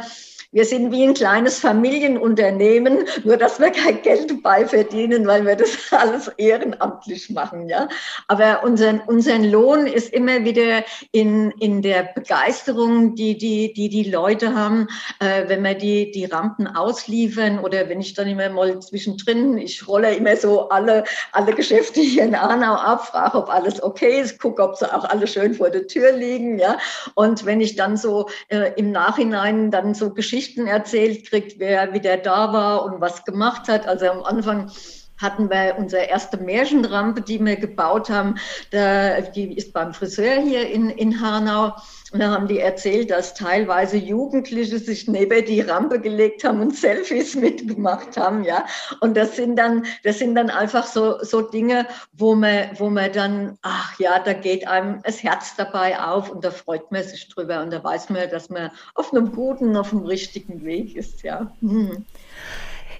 wir 0.50 0.64
sind 0.64 0.92
wie 0.92 1.04
ein 1.04 1.12
kleines 1.12 1.58
Familienunternehmen, 1.58 2.97
nur 3.24 3.36
dass 3.36 3.58
wir 3.58 3.70
kein 3.70 4.02
Geld 4.02 4.30
dabei 4.30 4.66
verdienen, 4.66 5.26
weil 5.26 5.46
wir 5.46 5.56
das 5.56 5.76
alles 5.92 6.28
ehrenamtlich 6.36 7.30
machen. 7.30 7.68
Ja? 7.68 7.88
Aber 8.26 8.62
unseren, 8.64 9.00
unseren 9.06 9.44
Lohn 9.44 9.86
ist 9.86 10.12
immer 10.12 10.44
wieder 10.44 10.84
in, 11.12 11.50
in 11.52 11.82
der 11.82 12.04
Begeisterung, 12.14 13.14
die 13.14 13.36
die, 13.38 13.72
die, 13.72 13.88
die 13.88 14.10
Leute 14.10 14.54
haben, 14.54 14.88
äh, 15.20 15.48
wenn 15.48 15.62
wir 15.62 15.74
die, 15.74 16.10
die 16.10 16.26
Rampen 16.26 16.66
ausliefern 16.66 17.58
oder 17.58 17.88
wenn 17.88 18.00
ich 18.00 18.14
dann 18.14 18.28
immer 18.28 18.48
mal 18.48 18.80
zwischendrin, 18.80 19.58
ich 19.58 19.86
rolle 19.86 20.14
immer 20.14 20.36
so 20.36 20.68
alle, 20.68 21.04
alle 21.32 21.52
Geschäfte 21.54 22.00
hier 22.00 22.24
in 22.24 22.34
Arnau 22.34 22.74
ab, 22.74 23.06
frage, 23.06 23.38
ob 23.38 23.48
alles 23.48 23.82
okay 23.82 24.20
ist, 24.20 24.38
gucke, 24.38 24.62
ob 24.62 24.76
sie 24.76 24.92
auch 24.92 25.04
alle 25.04 25.26
schön 25.26 25.54
vor 25.54 25.70
der 25.70 25.86
Tür 25.86 26.12
liegen. 26.12 26.58
Ja? 26.58 26.78
Und 27.14 27.44
wenn 27.44 27.60
ich 27.60 27.76
dann 27.76 27.96
so 27.96 28.28
äh, 28.48 28.72
im 28.76 28.90
Nachhinein 28.90 29.70
dann 29.70 29.94
so 29.94 30.10
Geschichten 30.10 30.66
erzählt 30.66 31.28
kriegt, 31.28 31.58
wer 31.58 31.92
wieder 31.92 32.16
da 32.16 32.52
war 32.52 32.84
und 32.94 33.00
was 33.00 33.24
gemacht 33.24 33.68
hat. 33.68 33.86
Also 33.86 34.06
am 34.06 34.22
Anfang 34.24 34.70
hatten 35.18 35.50
wir 35.50 35.76
unsere 35.76 36.04
erste 36.04 36.36
Märchenrampe, 36.36 37.20
die 37.20 37.44
wir 37.44 37.56
gebaut 37.56 38.08
haben. 38.08 38.36
Da, 38.70 39.20
die 39.20 39.56
ist 39.56 39.72
beim 39.72 39.92
Friseur 39.92 40.40
hier 40.40 40.68
in, 40.70 40.90
in 40.90 41.20
Hanau. 41.20 41.74
Und 42.10 42.20
da 42.20 42.30
haben 42.30 42.48
die 42.48 42.58
erzählt, 42.58 43.10
dass 43.10 43.34
teilweise 43.34 43.98
Jugendliche 43.98 44.78
sich 44.78 45.08
neben 45.08 45.44
die 45.44 45.60
Rampe 45.60 46.00
gelegt 46.00 46.42
haben 46.42 46.60
und 46.62 46.74
Selfies 46.74 47.34
mitgemacht 47.36 48.16
haben, 48.16 48.44
ja. 48.44 48.64
Und 49.00 49.14
das 49.14 49.36
sind 49.36 49.56
dann, 49.56 49.84
das 50.04 50.18
sind 50.18 50.34
dann 50.34 50.48
einfach 50.48 50.86
so, 50.86 51.22
so 51.22 51.42
Dinge, 51.42 51.86
wo 52.12 52.34
man, 52.34 52.70
wo 52.78 52.88
man 52.88 53.12
dann, 53.12 53.58
ach 53.60 53.98
ja, 54.00 54.20
da 54.20 54.32
geht 54.32 54.66
einem 54.66 55.02
das 55.02 55.22
Herz 55.22 55.54
dabei 55.56 56.00
auf 56.00 56.30
und 56.30 56.44
da 56.44 56.50
freut 56.50 56.90
man 56.90 57.02
sich 57.02 57.28
drüber 57.28 57.60
und 57.60 57.70
da 57.70 57.84
weiß 57.84 58.08
man, 58.08 58.30
dass 58.30 58.48
man 58.48 58.70
auf 58.94 59.12
einem 59.12 59.30
guten, 59.32 59.76
auf 59.76 59.92
einem 59.92 60.06
richtigen 60.06 60.64
Weg 60.64 60.96
ist, 60.96 61.22
ja. 61.24 61.52
Hm. 61.60 62.06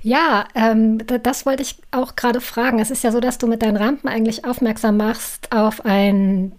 Ja, 0.03 0.47
ähm, 0.55 0.99
das 1.23 1.45
wollte 1.45 1.63
ich 1.63 1.77
auch 1.91 2.17
gerade 2.17 2.41
fragen. 2.41 2.79
Es 2.79 2.91
ist 2.91 3.05
ja 3.05 3.13
so, 3.13 3.21
dass 3.21 3.39
du 3.39 3.47
mit 3.47 3.63
deinen 3.63 3.77
Rampen 3.77 4.09
eigentlich 4.09 4.45
aufmerksam 4.45 4.97
machst 4.97 5.51
auf 5.53 5.85
ein 5.85 6.53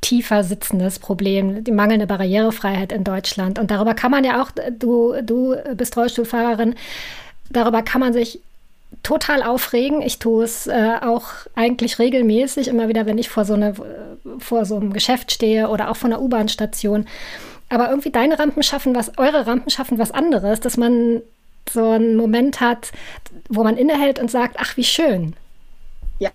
tiefer 0.00 0.44
sitzendes 0.44 0.98
Problem, 0.98 1.64
die 1.64 1.72
mangelnde 1.72 2.06
Barrierefreiheit 2.06 2.92
in 2.92 3.04
Deutschland. 3.04 3.58
Und 3.58 3.70
darüber 3.70 3.94
kann 3.94 4.10
man 4.10 4.22
ja 4.22 4.42
auch, 4.42 4.50
du, 4.78 5.14
du 5.22 5.56
bist 5.74 5.96
Rollstuhlfahrerin, 5.96 6.74
darüber 7.50 7.82
kann 7.82 8.00
man 8.00 8.12
sich 8.12 8.40
total 9.02 9.42
aufregen. 9.42 10.02
Ich 10.02 10.18
tue 10.18 10.44
es 10.44 10.66
äh, 10.66 10.96
auch 11.00 11.24
eigentlich 11.54 11.98
regelmäßig, 11.98 12.68
immer 12.68 12.88
wieder, 12.88 13.06
wenn 13.06 13.18
ich 13.18 13.30
vor 13.30 13.44
so, 13.44 13.54
eine, 13.54 13.74
vor 14.38 14.66
so 14.66 14.76
einem 14.76 14.92
Geschäft 14.92 15.32
stehe 15.32 15.68
oder 15.68 15.90
auch 15.90 15.96
vor 15.96 16.10
einer 16.10 16.20
U-Bahn-Station. 16.20 17.06
Aber 17.70 17.88
irgendwie 17.88 18.10
deine 18.10 18.38
Rampen 18.38 18.62
schaffen 18.62 18.94
was, 18.94 19.16
eure 19.16 19.46
Rampen 19.46 19.70
schaffen 19.70 19.98
was 19.98 20.12
anderes, 20.12 20.60
dass 20.60 20.76
man 20.76 21.22
so 21.70 21.90
einen 21.90 22.16
Moment 22.16 22.60
hat, 22.60 22.92
wo 23.48 23.62
man 23.62 23.76
innehält 23.76 24.18
und 24.18 24.30
sagt, 24.30 24.56
ach, 24.58 24.76
wie 24.76 24.84
schön. 24.84 25.34
Ja, 26.18 26.30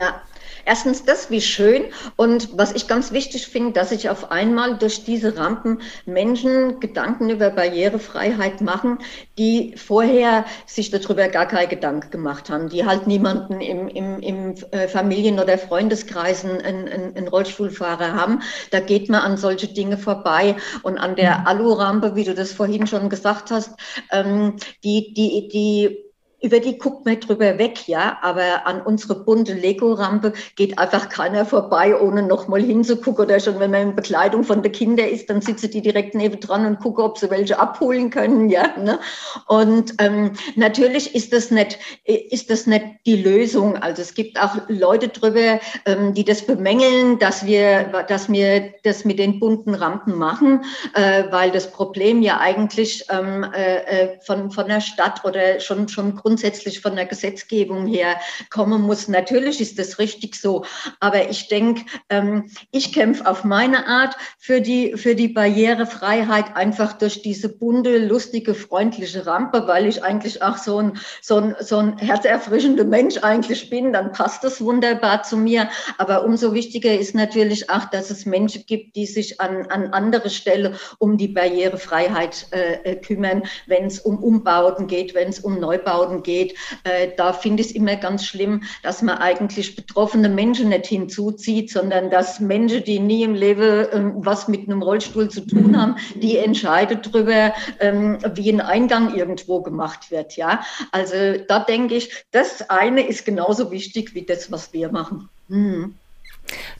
Erstens 0.69 1.03
das, 1.03 1.31
wie 1.31 1.41
schön. 1.41 1.85
Und 2.15 2.55
was 2.55 2.73
ich 2.73 2.87
ganz 2.87 3.11
wichtig 3.11 3.47
finde, 3.47 3.71
dass 3.71 3.89
sich 3.89 4.07
auf 4.07 4.29
einmal 4.29 4.77
durch 4.77 5.03
diese 5.03 5.35
Rampen 5.35 5.81
Menschen 6.05 6.79
Gedanken 6.79 7.31
über 7.31 7.49
Barrierefreiheit 7.49 8.61
machen, 8.61 8.99
die 9.39 9.73
vorher 9.77 10.45
sich 10.67 10.91
darüber 10.91 11.27
gar 11.27 11.47
keine 11.47 11.67
Gedanken 11.67 12.11
gemacht 12.11 12.51
haben, 12.51 12.69
die 12.69 12.85
halt 12.85 13.07
niemanden 13.07 13.61
im, 13.61 13.87
im, 13.87 14.19
im 14.19 14.53
äh, 14.69 14.87
Familien- 14.87 15.39
oder 15.39 15.57
Freundeskreisen 15.57 16.61
einen, 16.61 16.87
einen 16.87 17.27
Rollstuhlfahrer 17.27 18.13
haben. 18.13 18.43
Da 18.69 18.79
geht 18.79 19.09
man 19.09 19.21
an 19.21 19.37
solche 19.37 19.69
Dinge 19.69 19.97
vorbei. 19.97 20.55
Und 20.83 20.99
an 20.99 21.15
der 21.15 21.39
mhm. 21.39 21.47
Alurampe, 21.47 22.13
wie 22.13 22.25
du 22.25 22.35
das 22.35 22.51
vorhin 22.51 22.85
schon 22.85 23.09
gesagt 23.09 23.49
hast, 23.49 23.71
ähm, 24.11 24.57
die, 24.83 25.15
die, 25.15 25.47
die 25.47 26.08
über 26.41 26.59
die 26.59 26.77
guckt 26.77 27.05
man 27.05 27.19
drüber 27.19 27.57
weg, 27.57 27.87
ja, 27.87 28.17
aber 28.21 28.65
an 28.65 28.81
unsere 28.81 29.15
bunte 29.23 29.53
Lego-Rampe 29.53 30.33
geht 30.55 30.77
einfach 30.79 31.09
keiner 31.09 31.45
vorbei, 31.45 31.99
ohne 31.99 32.23
nochmal 32.23 32.61
hinzugucken. 32.61 33.25
Oder 33.25 33.39
schon, 33.39 33.59
wenn 33.59 33.71
man 33.71 33.89
in 33.89 33.95
Bekleidung 33.95 34.43
von 34.43 34.61
den 34.61 34.71
Kindern 34.71 35.09
ist, 35.09 35.29
dann 35.29 35.41
sitzen 35.41 35.71
die 35.71 35.81
direkt 35.81 36.15
neben 36.15 36.39
dran 36.39 36.65
und 36.65 36.79
gucken, 36.79 37.03
ob 37.03 37.17
sie 37.17 37.29
welche 37.29 37.59
abholen 37.59 38.09
können, 38.09 38.49
ja. 38.49 38.77
Ne? 38.77 38.99
Und 39.47 39.93
ähm, 39.99 40.31
natürlich 40.55 41.13
ist 41.13 41.33
das 41.33 41.51
nicht, 41.51 41.77
ist 42.05 42.49
das 42.49 42.67
nicht 42.67 42.85
die 43.05 43.21
Lösung. 43.21 43.77
Also 43.77 44.01
es 44.01 44.13
gibt 44.13 44.41
auch 44.41 44.55
Leute 44.67 45.09
drüber, 45.09 45.59
ähm, 45.85 46.13
die 46.13 46.23
das 46.23 46.45
bemängeln, 46.45 47.19
dass 47.19 47.45
wir, 47.45 48.05
dass 48.07 48.31
wir 48.31 48.73
das 48.83 49.03
mit 49.03 49.19
den 49.19 49.39
bunten 49.39 49.73
Rampen 49.73 50.15
machen, 50.15 50.63
äh, 50.93 51.23
weil 51.31 51.51
das 51.51 51.71
Problem 51.71 52.21
ja 52.21 52.39
eigentlich 52.39 53.05
ähm, 53.09 53.45
äh, 53.53 53.77
äh 53.77 54.19
von, 54.21 54.51
von 54.51 54.67
der 54.67 54.81
Stadt 54.81 55.23
oder 55.25 55.59
schon, 55.59 55.87
schon 55.87 56.15
grundsätzlich 56.29 56.79
von 56.79 56.95
der 56.95 57.07
Gesetzgebung 57.07 57.87
her 57.87 58.17
kommen 58.51 58.83
muss. 58.83 59.07
Natürlich 59.07 59.59
ist 59.61 59.79
das 59.79 59.97
richtig 59.97 60.35
so, 60.35 60.63
aber 60.99 61.27
ich 61.27 61.47
denke, 61.47 61.85
ähm, 62.09 62.51
ich 62.69 62.93
kämpfe 62.93 63.25
auf 63.25 63.43
meine 63.43 63.87
Art 63.87 64.15
für 64.37 64.61
die, 64.61 64.95
für 64.95 65.15
die 65.15 65.29
Barrierefreiheit 65.29 66.55
einfach 66.55 66.93
durch 66.93 67.23
diese 67.23 67.49
bunte, 67.49 67.97
lustige, 67.97 68.53
freundliche 68.53 69.25
Rampe, 69.25 69.63
weil 69.65 69.87
ich 69.87 70.03
eigentlich 70.03 70.43
auch 70.43 70.57
so 70.57 70.77
ein, 70.77 70.99
so 71.19 71.37
ein, 71.37 71.55
so 71.61 71.77
ein 71.77 71.97
herzerfrischender 71.97 72.83
Mensch 72.83 73.17
eigentlich 73.23 73.71
bin, 73.71 73.91
dann 73.91 74.11
passt 74.11 74.43
das 74.43 74.61
wunderbar 74.61 75.23
zu 75.23 75.35
mir. 75.35 75.67
Aber 75.97 76.25
umso 76.25 76.53
wichtiger 76.53 76.93
ist 76.93 77.15
natürlich 77.15 77.71
auch, 77.71 77.85
dass 77.85 78.11
es 78.11 78.27
Menschen 78.27 78.65
gibt, 78.67 78.95
die 78.95 79.07
sich 79.07 79.41
an, 79.41 79.65
an 79.71 79.87
andere 79.93 80.29
Stelle 80.29 80.75
um 80.99 81.17
die 81.17 81.29
Barrierefreiheit 81.29 82.45
äh, 82.51 82.95
kümmern, 82.97 83.41
wenn 83.65 83.85
es 83.85 83.99
um 83.99 84.21
Umbauten 84.21 84.85
geht, 84.85 85.15
wenn 85.15 85.29
es 85.29 85.39
um 85.39 85.59
Neubauten 85.59 86.18
geht, 86.23 86.55
äh, 86.83 87.09
da 87.17 87.33
finde 87.33 87.61
ich 87.61 87.69
es 87.69 87.75
immer 87.75 87.95
ganz 87.95 88.25
schlimm, 88.25 88.63
dass 88.83 89.01
man 89.01 89.17
eigentlich 89.17 89.75
betroffene 89.75 90.29
Menschen 90.29 90.69
nicht 90.69 90.87
hinzuzieht, 90.87 91.71
sondern 91.71 92.09
dass 92.09 92.39
Menschen, 92.39 92.83
die 92.83 92.99
nie 92.99 93.23
im 93.23 93.35
Leben 93.35 93.87
ähm, 93.91 94.13
was 94.17 94.47
mit 94.47 94.67
einem 94.67 94.81
Rollstuhl 94.81 95.29
zu 95.29 95.41
tun 95.41 95.79
haben, 95.79 95.95
die 96.15 96.37
entscheiden 96.37 96.99
darüber, 97.01 97.53
ähm, 97.79 98.17
wie 98.35 98.51
ein 98.51 98.61
Eingang 98.61 99.15
irgendwo 99.15 99.61
gemacht 99.61 100.11
wird. 100.11 100.35
Ja, 100.35 100.61
also 100.91 101.15
da 101.47 101.59
denke 101.59 101.95
ich, 101.95 102.25
das 102.31 102.69
eine 102.69 103.07
ist 103.07 103.25
genauso 103.25 103.71
wichtig 103.71 104.13
wie 104.13 104.23
das, 104.23 104.51
was 104.51 104.73
wir 104.73 104.91
machen. 104.91 105.29
Hm. 105.49 105.95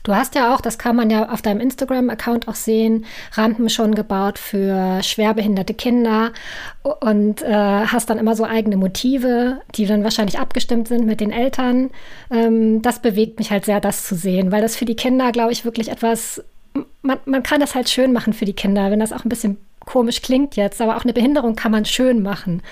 Du 0.02 0.14
hast 0.14 0.34
ja 0.34 0.54
auch, 0.54 0.60
das 0.60 0.78
kann 0.78 0.96
man 0.96 1.10
ja 1.10 1.30
auf 1.30 1.42
deinem 1.42 1.60
Instagram-Account 1.60 2.48
auch 2.48 2.54
sehen, 2.54 3.04
Rampen 3.32 3.68
schon 3.68 3.94
gebaut 3.94 4.38
für 4.38 5.02
schwerbehinderte 5.02 5.74
Kinder 5.74 6.32
und 6.82 7.42
äh, 7.42 7.52
hast 7.52 8.10
dann 8.10 8.18
immer 8.18 8.36
so 8.36 8.44
eigene 8.44 8.76
Motive, 8.76 9.60
die 9.74 9.86
dann 9.86 10.04
wahrscheinlich 10.04 10.38
abgestimmt 10.38 10.88
sind 10.88 11.06
mit 11.06 11.20
den 11.20 11.32
Eltern. 11.32 11.90
Ähm, 12.30 12.82
das 12.82 13.00
bewegt 13.00 13.38
mich 13.38 13.50
halt 13.50 13.64
sehr, 13.64 13.80
das 13.80 14.06
zu 14.06 14.14
sehen, 14.14 14.52
weil 14.52 14.62
das 14.62 14.76
für 14.76 14.84
die 14.84 14.96
Kinder, 14.96 15.32
glaube 15.32 15.52
ich, 15.52 15.64
wirklich 15.64 15.90
etwas, 15.90 16.42
man, 17.02 17.18
man 17.24 17.42
kann 17.42 17.60
das 17.60 17.74
halt 17.74 17.88
schön 17.88 18.12
machen 18.12 18.32
für 18.32 18.44
die 18.44 18.54
Kinder, 18.54 18.90
wenn 18.90 19.00
das 19.00 19.12
auch 19.12 19.24
ein 19.24 19.28
bisschen 19.28 19.58
komisch 19.84 20.22
klingt 20.22 20.56
jetzt, 20.56 20.80
aber 20.80 20.96
auch 20.96 21.04
eine 21.04 21.12
Behinderung 21.12 21.56
kann 21.56 21.72
man 21.72 21.84
schön 21.84 22.22
machen. 22.22 22.62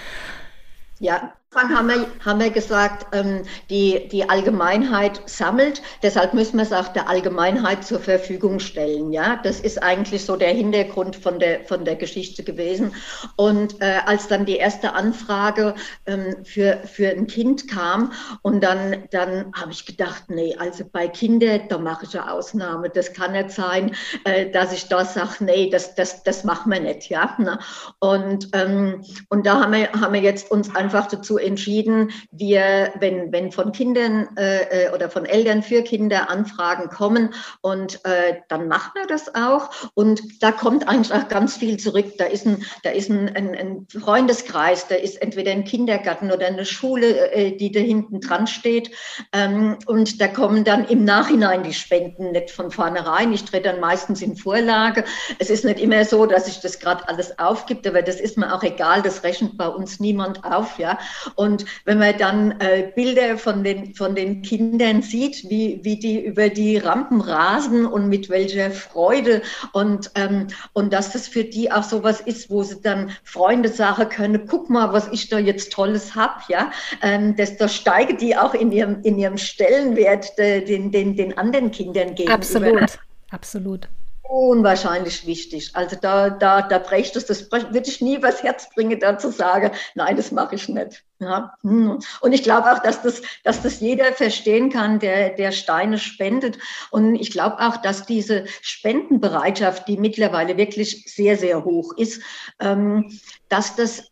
Ja, 1.01 1.33
Anfang 1.55 1.75
haben 1.75 1.89
wir, 1.89 2.07
haben 2.27 2.41
wir 2.41 2.51
gesagt, 2.51 3.07
ähm, 3.15 3.43
die, 3.71 4.07
die 4.13 4.29
Allgemeinheit 4.29 5.23
sammelt, 5.25 5.81
deshalb 6.03 6.35
müssen 6.35 6.59
wir 6.59 6.63
es 6.65 6.75
auch 6.75 6.89
der 6.89 7.09
Allgemeinheit 7.09 7.85
zur 7.85 8.01
Verfügung 8.01 8.61
stellen. 8.61 9.15
Ja, 9.15 9.41
das 9.43 9.61
ist 9.61 9.83
eigentlich 9.83 10.27
so 10.27 10.37
der 10.37 10.51
Hintergrund 10.51 11.17
von 11.17 11.39
der, 11.39 11.65
von 11.65 11.87
der 11.87 11.97
Geschichte 11.97 12.45
gewesen. 12.45 12.95
Und 13.37 13.81
äh, 13.81 14.01
als 14.05 14.29
dann 14.29 14.45
die 14.45 14.57
erste 14.57 14.93
Anfrage 14.93 15.75
ähm, 16.05 16.37
für, 16.45 16.83
für 16.85 17.09
ein 17.09 17.27
Kind 17.27 17.67
kam 17.67 18.13
und 18.43 18.63
dann, 18.63 19.05
dann 19.11 19.51
habe 19.55 19.73
ich 19.73 19.87
gedacht, 19.87 20.25
nee, 20.29 20.55
also 20.59 20.85
bei 20.85 21.09
Kindern, 21.09 21.63
da 21.71 21.79
mache 21.79 22.05
ich 22.05 22.15
eine 22.15 22.31
Ausnahme. 22.31 22.91
Das 22.91 23.15
kann 23.15 23.33
nicht 23.33 23.53
sein, 23.53 23.95
äh, 24.25 24.51
dass 24.51 24.75
ich 24.75 24.89
da 24.89 25.03
sage, 25.03 25.45
nee, 25.45 25.71
das, 25.71 25.95
das, 25.95 26.23
das 26.25 26.45
machen 26.45 26.71
wir 26.71 26.81
nicht. 26.81 27.09
Ja, 27.09 27.35
ne? 27.39 27.59
und, 28.01 28.51
ähm, 28.53 29.03
und 29.31 29.47
da 29.47 29.63
haben 29.63 29.73
wir, 29.73 29.91
haben 29.93 30.13
wir 30.13 30.21
jetzt 30.21 30.51
uns 30.51 30.77
einfach 30.77 31.07
dazu 31.07 31.39
entschieden, 31.49 32.11
wir, 32.31 32.93
wenn, 33.01 33.33
wenn 33.33 33.51
von 33.51 33.73
Kindern 33.73 34.29
äh, 34.37 34.87
äh, 34.87 34.95
oder 34.95 35.11
von 35.11 35.25
Eltern 35.25 35.63
für 35.63 35.83
Kinder 35.83 36.31
Anfragen 36.31 36.89
kommen 36.91 37.35
und 37.61 38.05
äh, 38.05 38.37
dann 38.49 38.69
machen 38.69 38.93
wir 38.95 39.07
das 39.07 39.35
auch 39.35 39.71
und 39.95 40.43
da 40.43 40.53
kommt 40.53 40.87
eigentlich 40.87 41.13
auch 41.13 41.29
ganz 41.29 41.57
viel 41.57 41.79
zurück. 41.79 42.07
Da 42.19 42.27
ist 42.27 42.47
ein, 42.47 42.65
da 42.83 42.91
ist 42.91 43.11
ein, 43.11 43.35
ein, 43.35 43.55
ein 43.55 43.87
Freundeskreis, 43.89 44.87
da 44.89 44.95
ist 44.95 45.21
entweder 45.21 45.53
ein 45.53 45.65
Kindergarten 45.65 46.31
oder 46.31 46.47
eine 46.47 46.65
Schule, 46.65 47.31
äh, 47.33 47.57
die 47.57 47.73
da 47.73 47.81
hinten 47.81 48.21
dran 48.21 48.47
steht 48.47 48.91
ähm, 49.33 49.79
und 49.87 50.21
da 50.21 50.29
kommen 50.29 50.65
dann 50.65 50.87
im 50.87 51.05
Nachhinein 51.05 51.63
die 51.63 51.75
Spenden, 51.75 52.33
nicht 52.33 52.51
von 52.51 52.71
vornherein. 52.71 53.33
Ich 53.33 53.45
trete 53.45 53.71
dann 53.71 53.81
meistens 53.81 54.23
in 54.23 54.37
Vorlage. 54.37 55.05
Es 55.39 55.51
ist 55.51 55.65
nicht 55.65 55.81
immer 55.81 56.05
so, 56.05 56.27
dass 56.27 56.49
ich 56.49 56.61
das 56.61 56.79
gerade 56.79 57.09
alles 57.09 57.39
aufgibt, 57.39 57.87
aber 57.87 58.03
das 58.03 58.21
ist 58.21 58.37
mir 58.37 58.55
auch 58.55 58.63
egal, 58.63 59.03
das 59.03 59.23
rechnet 59.23 59.57
bei 59.57 59.69
uns 59.69 60.01
niemand 60.01 60.45
auf, 60.45 60.79
ja. 60.79 60.99
Und 61.35 61.65
wenn 61.85 61.99
man 61.99 62.17
dann 62.19 62.61
äh, 62.61 62.91
Bilder 62.95 63.39
von 63.39 63.65
den, 63.65 63.95
von 63.95 64.15
den 64.15 64.43
Kindern 64.43 65.03
sieht, 65.03 65.49
wie, 65.49 65.81
wie 65.83 65.99
die 65.99 66.25
über 66.25 66.49
die 66.49 66.77
Rampen 66.77 67.21
rasen 67.21 67.87
und 67.87 68.09
mit 68.09 68.29
welcher 68.29 68.71
Freude 68.71 69.43
und, 69.73 70.11
ähm, 70.15 70.49
und 70.73 70.93
dass 70.93 71.13
das 71.13 71.29
für 71.29 71.45
die 71.45 71.71
auch 71.71 71.83
so 71.83 72.03
was 72.03 72.21
ist, 72.21 72.51
wo 72.51 72.63
sie 72.63 72.81
dann 72.81 73.11
Freunde 73.25 73.69
sagen 73.69 74.09
können, 74.09 74.47
guck 74.47 74.71
mal, 74.71 74.93
was 74.93 75.09
ich 75.13 75.29
da 75.29 75.39
jetzt 75.39 75.73
Tolles 75.73 76.15
habe, 76.15 76.41
ja, 76.49 76.71
ähm, 77.03 77.37
desto 77.37 77.69
steigen 77.69 78.17
die 78.19 78.37
auch 78.37 78.55
in 78.55 78.73
ihrem, 78.73 79.03
in 79.03 79.19
ihrem 79.19 79.39
Stellenwert 79.39 80.39
äh, 80.39 80.65
den, 80.65 80.91
den, 80.91 81.17
den 81.17 81.37
anderen 81.37 81.71
Kindern 81.71 82.15
gegenüber. 82.15 82.35
Absolut, 82.35 82.99
absolut 83.31 83.89
unwahrscheinlich 84.29 85.27
wichtig. 85.27 85.71
Also 85.73 85.97
da, 86.01 86.29
da, 86.29 86.61
da 86.63 86.79
bräuchte 86.79 87.19
es, 87.19 87.27
das 87.27 87.51
würde 87.51 87.89
ich 87.89 88.01
nie 88.03 88.23
was 88.23 88.43
Herz 88.43 88.69
bringen, 88.75 89.01
da 89.01 89.19
zu 89.19 89.33
sagen, 89.33 89.73
nein, 89.95 90.17
das 90.17 90.33
mache 90.33 90.55
ich 90.55 90.69
nicht. 90.69 91.03
Ja. 91.19 91.55
Hm. 91.63 91.99
Und 92.21 92.33
ich 92.33 92.43
glaube 92.43 92.71
auch, 92.71 92.79
dass 92.81 93.03
das, 93.03 93.23
dass 93.43 93.63
das 93.63 93.81
jeder 93.81 94.13
verstehen 94.13 94.71
kann, 94.71 95.01
der, 95.01 95.31
der 95.31 95.51
Steine 95.51 95.99
spendet. 95.99 96.59
Und 96.91 97.17
ich 97.17 97.33
glaube 97.33 97.59
auch, 97.61 97.79
dass 97.79 98.07
diese 98.07 98.45
Spendenbereitschaft, 98.61 99.89
die 99.89 99.97
mittlerweile 99.97 100.57
wirklich 100.57 101.05
sehr, 101.13 101.37
sehr 101.37 101.65
hoch 101.65 101.95
ist, 101.97 102.23
ähm, 102.61 103.19
dass 103.49 103.75
das 103.75 104.05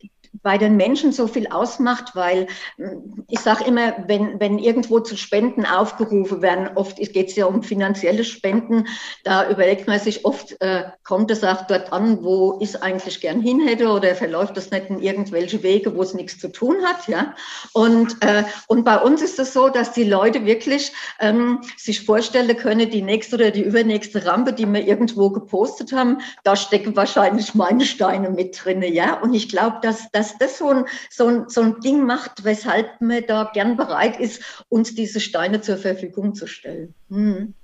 bei 0.42 0.58
den 0.58 0.76
Menschen 0.76 1.12
so 1.12 1.26
viel 1.26 1.48
ausmacht, 1.48 2.14
weil 2.14 2.46
hm, 2.76 3.24
ich 3.28 3.40
sage 3.40 3.64
immer, 3.64 3.94
wenn, 4.06 4.40
wenn 4.40 4.58
irgendwo 4.58 5.00
zu 5.00 5.16
Spenden 5.16 5.64
aufgerufen 5.64 6.42
werden, 6.42 6.70
oft 6.74 6.96
geht 6.96 7.28
es 7.28 7.36
ja 7.36 7.46
um 7.46 7.62
finanzielle 7.62 8.24
Spenden, 8.24 8.86
da 9.24 9.48
überlegt 9.50 9.86
man 9.86 9.98
sich 9.98 10.24
oft, 10.24 10.60
äh, 10.60 10.84
kommt 11.04 11.30
es 11.30 11.44
auch 11.44 11.66
dort 11.66 11.92
an, 11.92 12.22
wo 12.22 12.58
ich 12.60 12.82
eigentlich 12.82 13.20
gern 13.20 13.40
hin 13.40 13.60
hätte 13.60 13.88
oder 13.88 14.14
verläuft 14.14 14.56
das 14.56 14.70
nicht 14.70 14.90
in 14.90 15.00
irgendwelche 15.00 15.62
Wege, 15.62 15.94
wo 15.94 16.02
es 16.02 16.14
nichts 16.14 16.38
zu 16.38 16.48
tun 16.48 16.76
hat. 16.84 17.08
Ja? 17.08 17.34
Und, 17.72 18.22
äh, 18.22 18.44
und 18.66 18.84
bei 18.84 18.98
uns 18.98 19.22
ist 19.22 19.38
es 19.38 19.46
das 19.46 19.52
so, 19.52 19.68
dass 19.68 19.92
die 19.92 20.04
Leute 20.04 20.44
wirklich 20.44 20.92
ähm, 21.20 21.60
sich 21.76 22.04
vorstellen 22.04 22.56
können, 22.56 22.90
die 22.90 23.02
nächste 23.02 23.36
oder 23.36 23.50
die 23.50 23.62
übernächste 23.62 24.26
Rampe, 24.26 24.52
die 24.52 24.66
wir 24.66 24.86
irgendwo 24.86 25.30
gepostet 25.30 25.92
haben, 25.92 26.18
da 26.42 26.56
stecken 26.56 26.96
wahrscheinlich 26.96 27.54
meine 27.54 27.84
Steine 27.84 28.30
mit 28.30 28.64
drin. 28.64 28.82
Ja? 28.82 29.20
Und 29.20 29.34
ich 29.34 29.48
glaube, 29.48 29.78
dass, 29.82 30.10
dass 30.10 30.25
dass 30.26 30.38
das 30.38 30.58
so 30.58 30.68
ein, 30.68 30.84
so, 31.10 31.26
ein, 31.28 31.48
so 31.48 31.62
ein 31.62 31.80
Ding 31.80 32.04
macht, 32.04 32.44
weshalb 32.44 33.00
man 33.00 33.24
da 33.26 33.50
gern 33.52 33.76
bereit 33.76 34.18
ist, 34.18 34.64
uns 34.68 34.94
diese 34.94 35.20
Steine 35.20 35.60
zur 35.60 35.76
Verfügung 35.76 36.34
zu 36.34 36.46
stellen. 36.46 36.94
Hm. 37.10 37.54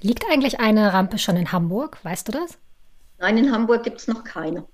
Liegt 0.00 0.24
eigentlich 0.30 0.60
eine 0.60 0.92
Rampe 0.92 1.18
schon 1.18 1.36
in 1.36 1.52
Hamburg? 1.52 1.98
Weißt 2.02 2.28
du 2.28 2.32
das? 2.32 2.58
Nein, 3.18 3.36
in 3.36 3.52
Hamburg 3.52 3.84
gibt 3.84 4.00
es 4.00 4.08
noch 4.08 4.24
keine 4.24 4.66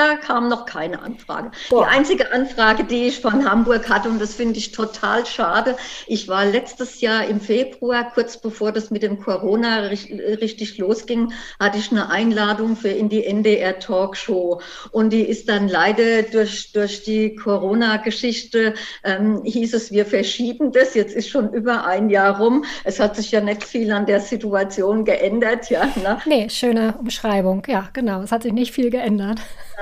da 0.00 0.16
kam 0.16 0.48
noch 0.48 0.64
keine 0.64 1.02
Anfrage. 1.02 1.50
Boah. 1.68 1.84
Die 1.84 1.96
einzige 1.96 2.32
Anfrage, 2.32 2.84
die 2.84 3.08
ich 3.08 3.20
von 3.20 3.48
Hamburg 3.48 3.88
hatte, 3.90 4.08
und 4.08 4.18
das 4.20 4.34
finde 4.34 4.58
ich 4.58 4.72
total 4.72 5.26
schade, 5.26 5.76
ich 6.06 6.26
war 6.26 6.46
letztes 6.46 7.02
Jahr 7.02 7.26
im 7.26 7.38
Februar, 7.38 8.10
kurz 8.14 8.38
bevor 8.38 8.72
das 8.72 8.90
mit 8.90 9.02
dem 9.02 9.20
Corona 9.20 9.88
richtig 9.88 10.78
losging, 10.78 11.32
hatte 11.58 11.76
ich 11.76 11.90
eine 11.90 12.08
Einladung 12.08 12.76
für 12.76 12.88
in 12.88 13.10
die 13.10 13.26
NDR 13.26 13.78
Talkshow. 13.78 14.62
Und 14.90 15.12
die 15.12 15.22
ist 15.22 15.50
dann 15.50 15.68
leider 15.68 16.22
durch, 16.22 16.72
durch 16.72 17.02
die 17.02 17.34
Corona-Geschichte, 17.36 18.74
ähm, 19.04 19.42
hieß 19.44 19.74
es, 19.74 19.92
wir 19.92 20.06
verschieben 20.06 20.72
das. 20.72 20.94
Jetzt 20.94 21.14
ist 21.14 21.28
schon 21.28 21.52
über 21.52 21.84
ein 21.84 22.08
Jahr 22.08 22.40
rum. 22.40 22.64
Es 22.84 22.98
hat 23.00 23.16
sich 23.16 23.30
ja 23.32 23.42
nicht 23.42 23.64
viel 23.64 23.92
an 23.92 24.06
der 24.06 24.20
Situation 24.20 25.04
geändert. 25.04 25.68
Ja, 25.68 25.84
ne? 25.96 26.18
Nee, 26.24 26.48
schöne 26.48 26.94
Umschreibung. 26.98 27.62
Ja, 27.66 27.90
genau. 27.92 28.22
Es 28.22 28.32
hat 28.32 28.44
sich 28.44 28.52
nicht 28.54 28.72
viel 28.72 28.88
geändert. 28.88 29.40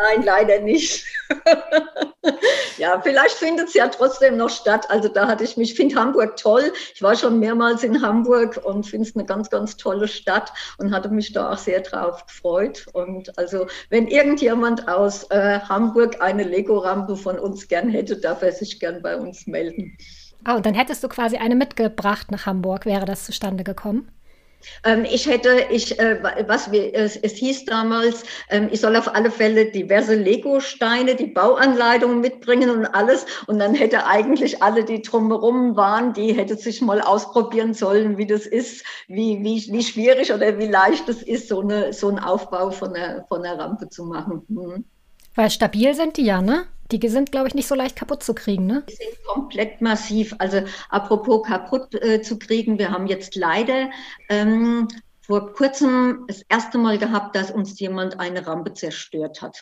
Nein, 0.09 0.23
leider 0.23 0.61
nicht. 0.61 1.05
ja, 2.79 3.01
vielleicht 3.01 3.35
findet 3.35 3.69
es 3.69 3.75
ja 3.75 3.89
trotzdem 3.89 4.37
noch 4.37 4.51
statt. 4.51 4.87
Also 4.91 5.09
da 5.09 5.27
hatte 5.27 5.45
ich 5.45 5.57
mich, 5.57 5.75
finde 5.75 5.97
Hamburg 5.97 6.37
toll. 6.37 6.73
Ich 6.95 7.03
war 7.03 7.15
schon 7.15 7.39
mehrmals 7.39 7.83
in 7.83 8.01
Hamburg 8.01 8.61
und 8.65 8.87
finde 8.87 9.09
es 9.09 9.15
eine 9.15 9.27
ganz, 9.27 9.51
ganz 9.51 9.77
tolle 9.77 10.09
Stadt 10.09 10.53
und 10.79 10.95
hatte 10.95 11.09
mich 11.11 11.33
da 11.33 11.53
auch 11.53 11.59
sehr 11.59 11.81
drauf 11.81 12.25
gefreut. 12.27 12.87
Und 12.93 13.37
also, 13.39 13.67
wenn 13.91 14.07
irgendjemand 14.07 14.89
aus 14.89 15.25
äh, 15.31 15.61
Hamburg 15.61 16.21
eine 16.21 16.45
Lego-Rampe 16.45 17.17
von 17.17 17.39
uns 17.39 17.69
gern 17.69 17.91
hätte, 17.91 18.17
darf 18.17 18.43
er 18.43 18.53
sich 18.53 18.81
gern 18.81 19.03
bei 19.03 19.17
uns 19.17 19.47
melden. 19.47 19.97
Ah, 20.45 20.57
und 20.57 20.65
dann 20.65 20.75
hättest 20.75 21.03
du 21.05 21.09
quasi 21.09 21.37
eine 21.37 21.57
mitgebracht 21.57 22.31
nach 22.31 22.47
Hamburg. 22.47 22.87
Wäre 22.87 23.05
das 23.05 23.25
zustande 23.25 23.65
gekommen? 23.65 24.11
Ähm, 24.85 25.05
ich 25.05 25.27
hätte, 25.27 25.67
ich, 25.71 25.99
äh, 25.99 26.23
was 26.47 26.71
wir, 26.71 26.95
es, 26.95 27.17
es 27.17 27.35
hieß 27.35 27.65
damals, 27.65 28.25
ähm, 28.51 28.69
ich 28.71 28.81
soll 28.81 28.97
auf 28.97 29.15
alle 29.15 29.31
Fälle 29.31 29.71
diverse 29.71 30.15
Lego-Steine, 30.15 31.15
die 31.15 31.27
Bauanleitung 31.27 32.21
mitbringen 32.21 32.71
und 32.71 32.87
alles. 32.87 33.27
Und 33.47 33.59
dann 33.59 33.75
hätte 33.75 34.07
eigentlich 34.07 34.63
alle, 34.63 34.85
die 34.85 35.03
drumherum 35.03 35.77
waren, 35.77 36.13
die 36.13 36.33
hätte 36.33 36.57
sich 36.57 36.81
mal 36.81 37.01
ausprobieren 37.01 37.75
sollen, 37.75 38.19
wie 38.19 38.27
das 38.27 38.47
ist, 38.47 38.85
wie, 39.09 39.43
wie, 39.43 39.67
wie 39.73 39.83
schwierig 39.83 40.33
oder 40.33 40.59
wie 40.59 40.69
leicht 40.69 41.09
es 41.09 41.23
ist, 41.23 41.49
so, 41.49 41.61
eine, 41.61 41.93
so 41.93 42.09
einen 42.09 42.19
Aufbau 42.19 42.71
von 42.71 42.95
der, 42.95 43.25
von 43.29 43.43
der 43.43 43.59
Rampe 43.59 43.89
zu 43.89 44.05
machen. 44.05 44.43
Mhm. 44.49 44.85
Weil 45.35 45.51
stabil 45.51 45.95
sind 45.95 46.17
die 46.17 46.25
ja, 46.25 46.43
ne? 46.43 46.67
Die 46.91 47.09
sind, 47.09 47.33
glaube 47.33 47.49
ich, 47.49 47.55
nicht 47.55 47.69
so 47.69 47.75
leicht 47.75 47.97
kaputt 47.97 48.23
zu 48.23 48.35
kriegen, 48.35 48.67
ne? 48.67 48.85
Die 48.89 48.95
sind 48.95 49.23
komplett 49.27 49.81
massiv. 49.81 50.35
Also 50.39 50.63
apropos 50.89 51.47
kaputt 51.47 51.95
äh, 51.95 52.23
zu 52.23 52.39
kriegen, 52.39 52.79
wir 52.79 52.91
haben 52.91 53.07
jetzt 53.07 53.35
leider 53.37 53.91
ähm, 54.29 54.89
vor 55.21 55.53
kurzem 55.53 56.25
das 56.27 56.43
erste 56.49 56.79
Mal 56.79 56.97
gehabt, 56.97 57.37
dass 57.37 57.51
uns 57.51 57.79
jemand 57.79 58.19
eine 58.19 58.47
Rampe 58.47 58.73
zerstört 58.73 59.43
hat. 59.43 59.61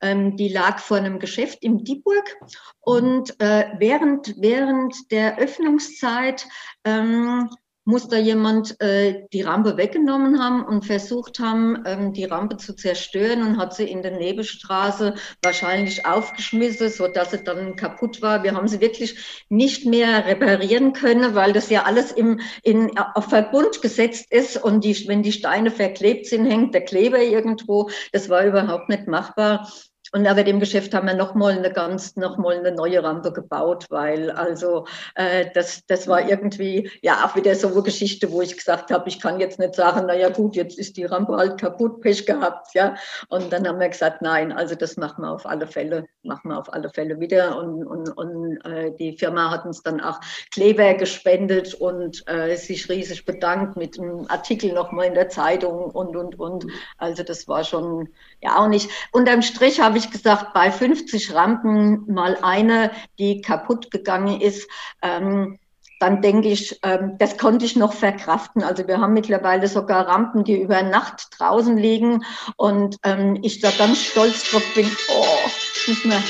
Ähm, 0.00 0.36
die 0.36 0.48
lag 0.48 0.80
vor 0.80 0.96
einem 0.98 1.20
Geschäft 1.20 1.58
im 1.62 1.84
Dieburg 1.84 2.36
und 2.80 3.40
äh, 3.40 3.66
während, 3.78 4.34
während 4.36 5.10
der 5.12 5.38
Öffnungszeit 5.38 6.46
ähm, 6.84 7.48
muss 7.86 8.08
da 8.08 8.18
jemand 8.18 8.80
äh, 8.80 9.26
die 9.32 9.42
Rampe 9.42 9.76
weggenommen 9.76 10.42
haben 10.42 10.64
und 10.64 10.84
versucht 10.84 11.38
haben, 11.38 11.84
ähm, 11.86 12.12
die 12.12 12.24
Rampe 12.24 12.56
zu 12.56 12.74
zerstören 12.74 13.42
und 13.42 13.58
hat 13.58 13.74
sie 13.74 13.84
in 13.84 14.02
der 14.02 14.18
Nebenstraße 14.18 15.14
wahrscheinlich 15.42 16.04
aufgeschmissen, 16.04 16.90
so 16.90 17.06
dass 17.06 17.30
sie 17.30 17.44
dann 17.44 17.76
kaputt 17.76 18.20
war. 18.20 18.42
Wir 18.42 18.54
haben 18.54 18.66
sie 18.66 18.80
wirklich 18.80 19.44
nicht 19.48 19.86
mehr 19.86 20.26
reparieren 20.26 20.94
können, 20.94 21.36
weil 21.36 21.52
das 21.52 21.70
ja 21.70 21.84
alles 21.84 22.10
im, 22.10 22.40
in, 22.64 22.90
auf 22.98 23.26
Verbund 23.26 23.80
gesetzt 23.80 24.32
ist 24.32 24.56
und 24.56 24.82
die, 24.82 25.06
wenn 25.06 25.22
die 25.22 25.32
Steine 25.32 25.70
verklebt 25.70 26.26
sind, 26.26 26.44
hängt 26.44 26.74
der 26.74 26.84
Kleber 26.84 27.22
irgendwo. 27.22 27.88
Das 28.10 28.28
war 28.28 28.44
überhaupt 28.44 28.88
nicht 28.88 29.06
machbar. 29.06 29.70
Und 30.16 30.26
aber 30.26 30.44
dem 30.44 30.60
Geschäft 30.60 30.94
haben 30.94 31.08
wir 31.08 31.14
nochmal 31.14 31.58
eine 31.58 31.70
ganz, 31.70 32.16
nochmal 32.16 32.56
eine 32.56 32.72
neue 32.72 33.04
Rampe 33.04 33.34
gebaut, 33.34 33.84
weil 33.90 34.30
also 34.30 34.86
äh, 35.14 35.44
das, 35.52 35.84
das 35.88 36.08
war 36.08 36.26
irgendwie 36.26 36.90
ja 37.02 37.26
auch 37.26 37.36
wieder 37.36 37.54
so 37.54 37.68
eine 37.68 37.82
Geschichte, 37.82 38.32
wo 38.32 38.40
ich 38.40 38.56
gesagt 38.56 38.90
habe, 38.90 39.10
ich 39.10 39.20
kann 39.20 39.40
jetzt 39.40 39.58
nicht 39.58 39.74
sagen, 39.74 40.06
naja 40.06 40.30
gut, 40.30 40.56
jetzt 40.56 40.78
ist 40.78 40.96
die 40.96 41.04
Rampe 41.04 41.36
halt 41.36 41.60
kaputt, 41.60 42.00
Pech 42.00 42.24
gehabt, 42.24 42.68
ja. 42.72 42.94
Und 43.28 43.52
dann 43.52 43.68
haben 43.68 43.78
wir 43.78 43.90
gesagt, 43.90 44.22
nein, 44.22 44.52
also 44.52 44.74
das 44.74 44.96
machen 44.96 45.20
wir 45.20 45.32
auf 45.32 45.44
alle 45.44 45.66
Fälle, 45.66 46.06
machen 46.22 46.48
wir 46.48 46.58
auf 46.58 46.72
alle 46.72 46.88
Fälle 46.88 47.20
wieder. 47.20 47.58
Und, 47.58 47.84
und, 47.84 48.08
und 48.16 48.64
äh, 48.64 48.92
die 48.98 49.18
Firma 49.18 49.50
hat 49.50 49.66
uns 49.66 49.82
dann 49.82 50.00
auch 50.00 50.18
Kleber 50.50 50.94
gespendet 50.94 51.74
und 51.74 52.26
äh, 52.26 52.56
sich 52.56 52.88
riesig 52.88 53.26
bedankt 53.26 53.76
mit 53.76 54.00
einem 54.00 54.24
Artikel 54.30 54.72
nochmal 54.72 55.08
in 55.08 55.14
der 55.14 55.28
Zeitung 55.28 55.90
und 55.90 56.16
und 56.16 56.38
und. 56.40 56.64
Also 56.96 57.22
das 57.22 57.46
war 57.48 57.64
schon 57.64 58.08
ja 58.46 58.58
auch 58.58 58.68
nicht. 58.68 58.90
Unterm 59.12 59.42
Strich 59.42 59.80
habe 59.80 59.98
ich 59.98 60.10
gesagt, 60.10 60.52
bei 60.54 60.70
50 60.70 61.34
Rampen 61.34 62.12
mal 62.12 62.38
eine, 62.42 62.90
die 63.18 63.40
kaputt 63.40 63.90
gegangen 63.90 64.40
ist, 64.40 64.68
ähm, 65.02 65.58
dann 65.98 66.20
denke 66.20 66.48
ich, 66.48 66.78
ähm, 66.82 67.16
das 67.18 67.38
konnte 67.38 67.64
ich 67.64 67.74
noch 67.74 67.94
verkraften. 67.94 68.62
Also 68.62 68.86
wir 68.86 69.00
haben 69.00 69.14
mittlerweile 69.14 69.66
sogar 69.66 70.06
Rampen, 70.06 70.44
die 70.44 70.60
über 70.60 70.82
Nacht 70.82 71.28
draußen 71.38 71.76
liegen 71.76 72.24
und 72.56 72.98
ähm, 73.02 73.38
ich 73.42 73.60
da 73.60 73.70
ganz 73.70 74.02
stolz 74.02 74.50
drauf 74.50 74.64
bin. 74.74 74.90
Oh, 75.08 75.48
nicht 75.86 76.04
mehr 76.04 76.22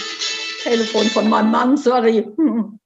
Telefon 0.63 1.07
von 1.07 1.29
meinem 1.29 1.51
Mann, 1.51 1.77
sorry. 1.77 2.29
Hm 2.37 2.79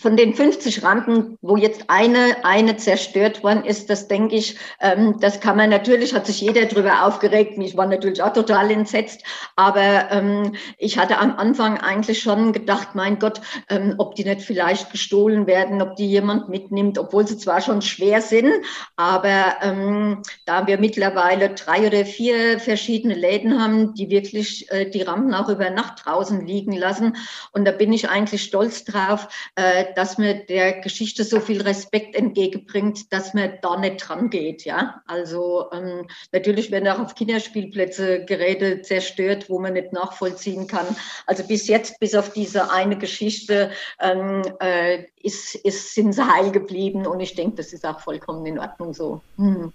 von 0.00 0.16
den 0.16 0.34
50 0.34 0.82
Rampen, 0.82 1.36
wo 1.42 1.56
jetzt 1.56 1.84
eine, 1.88 2.44
eine 2.44 2.76
zerstört 2.76 3.42
worden 3.42 3.64
ist, 3.64 3.90
das 3.90 4.08
denke 4.08 4.36
ich, 4.36 4.56
ähm, 4.80 5.16
das 5.20 5.40
kann 5.40 5.56
man 5.56 5.70
natürlich, 5.70 6.14
hat 6.14 6.26
sich 6.26 6.40
jeder 6.40 6.64
darüber 6.64 7.06
aufgeregt. 7.06 7.54
Ich 7.58 7.76
war 7.76 7.86
natürlich 7.86 8.22
auch 8.22 8.32
total 8.32 8.70
entsetzt. 8.70 9.22
Aber 9.56 10.10
ähm, 10.10 10.54
ich 10.78 10.98
hatte 10.98 11.18
am 11.18 11.36
Anfang 11.36 11.78
eigentlich 11.78 12.20
schon 12.20 12.52
gedacht, 12.52 12.94
mein 12.94 13.18
Gott, 13.18 13.40
ähm, 13.68 13.94
ob 13.98 14.14
die 14.14 14.24
nicht 14.24 14.40
vielleicht 14.40 14.90
gestohlen 14.90 15.46
werden, 15.46 15.82
ob 15.82 15.96
die 15.96 16.08
jemand 16.08 16.48
mitnimmt, 16.48 16.98
obwohl 16.98 17.26
sie 17.26 17.36
zwar 17.36 17.60
schon 17.60 17.82
schwer 17.82 18.22
sind. 18.22 18.52
Aber 18.96 19.56
ähm, 19.62 20.22
da 20.46 20.66
wir 20.66 20.78
mittlerweile 20.78 21.50
drei 21.50 21.86
oder 21.86 22.04
vier 22.06 22.58
verschiedene 22.58 23.14
Läden 23.14 23.62
haben, 23.62 23.94
die 23.94 24.08
wirklich 24.08 24.70
äh, 24.70 24.88
die 24.88 25.02
Rampen 25.02 25.34
auch 25.34 25.48
über 25.48 25.68
Nacht 25.68 26.06
draußen 26.06 26.46
liegen 26.46 26.72
lassen. 26.72 27.16
Und 27.52 27.66
da 27.66 27.72
bin 27.72 27.92
ich 27.92 28.08
eigentlich 28.08 28.42
stolz 28.42 28.84
drauf, 28.84 29.28
äh, 29.56 29.89
dass 29.96 30.18
man 30.18 30.42
der 30.48 30.80
Geschichte 30.80 31.24
so 31.24 31.40
viel 31.40 31.62
Respekt 31.62 32.14
entgegenbringt, 32.14 33.12
dass 33.12 33.34
man 33.34 33.52
da 33.62 33.78
nicht 33.78 34.08
dran 34.08 34.30
geht. 34.30 34.64
Ja? 34.64 35.02
Also 35.06 35.66
ähm, 35.72 36.06
natürlich 36.32 36.70
werden 36.70 36.88
auch 36.88 37.00
auf 37.00 37.14
Kinderspielplätze 37.14 38.24
Geräte 38.24 38.82
zerstört, 38.82 39.48
wo 39.48 39.58
man 39.58 39.74
nicht 39.74 39.92
nachvollziehen 39.92 40.66
kann. 40.66 40.86
Also 41.26 41.44
bis 41.44 41.66
jetzt, 41.68 41.98
bis 42.00 42.14
auf 42.14 42.32
diese 42.32 42.70
eine 42.70 42.98
Geschichte, 42.98 43.70
ähm, 44.00 44.42
äh, 44.60 45.04
ist, 45.22 45.54
ist, 45.54 45.94
sind 45.94 46.12
sie 46.12 46.26
heil 46.26 46.50
geblieben 46.50 47.06
und 47.06 47.20
ich 47.20 47.34
denke, 47.34 47.56
das 47.56 47.72
ist 47.72 47.86
auch 47.86 48.00
vollkommen 48.00 48.44
in 48.46 48.58
Ordnung 48.58 48.94
so. 48.94 49.20
Hm. 49.36 49.72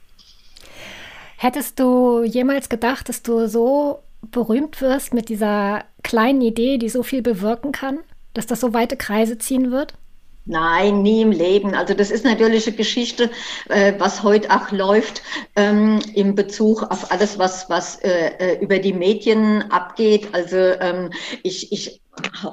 Hättest 1.38 1.80
du 1.80 2.23
jemals 2.23 2.69
gedacht, 2.69 3.10
dass 3.10 3.21
du 3.21 3.47
so 3.47 3.99
berühmt 4.32 4.82
wirst 4.82 5.13
mit 5.13 5.30
dieser 5.30 5.86
kleinen 6.04 6.41
Idee, 6.41 6.78
die 6.78 6.89
so 6.89 7.04
viel 7.04 7.21
bewirken 7.21 7.71
kann, 7.71 7.99
dass 8.34 8.45
das 8.45 8.60
so 8.60 8.73
weite 8.73 8.97
Kreise 8.97 9.38
ziehen 9.38 9.71
wird? 9.71 9.93
Nein, 10.45 11.01
nie 11.01 11.21
im 11.21 11.31
Leben. 11.31 11.73
Also 11.73 11.95
das 11.95 12.12
ist 12.12 12.23
natürlich 12.23 12.67
eine 12.67 12.75
Geschichte, 12.75 13.31
äh, 13.69 13.93
was 13.97 14.21
heute 14.21 14.51
auch 14.51 14.71
läuft 14.71 15.23
ähm, 15.55 15.99
im 16.13 16.36
Bezug 16.36 16.84
auf 16.84 17.12
alles, 17.12 17.39
was, 17.39 17.67
was 17.69 17.99
äh, 18.03 18.31
äh 18.38 18.63
über 18.63 18.77
die 18.77 18.93
Medien 18.93 19.63
abgeht. 19.71 20.29
Also 20.34 20.58
ähm, 20.58 21.10
ich, 21.41 21.71
ich 21.71 22.01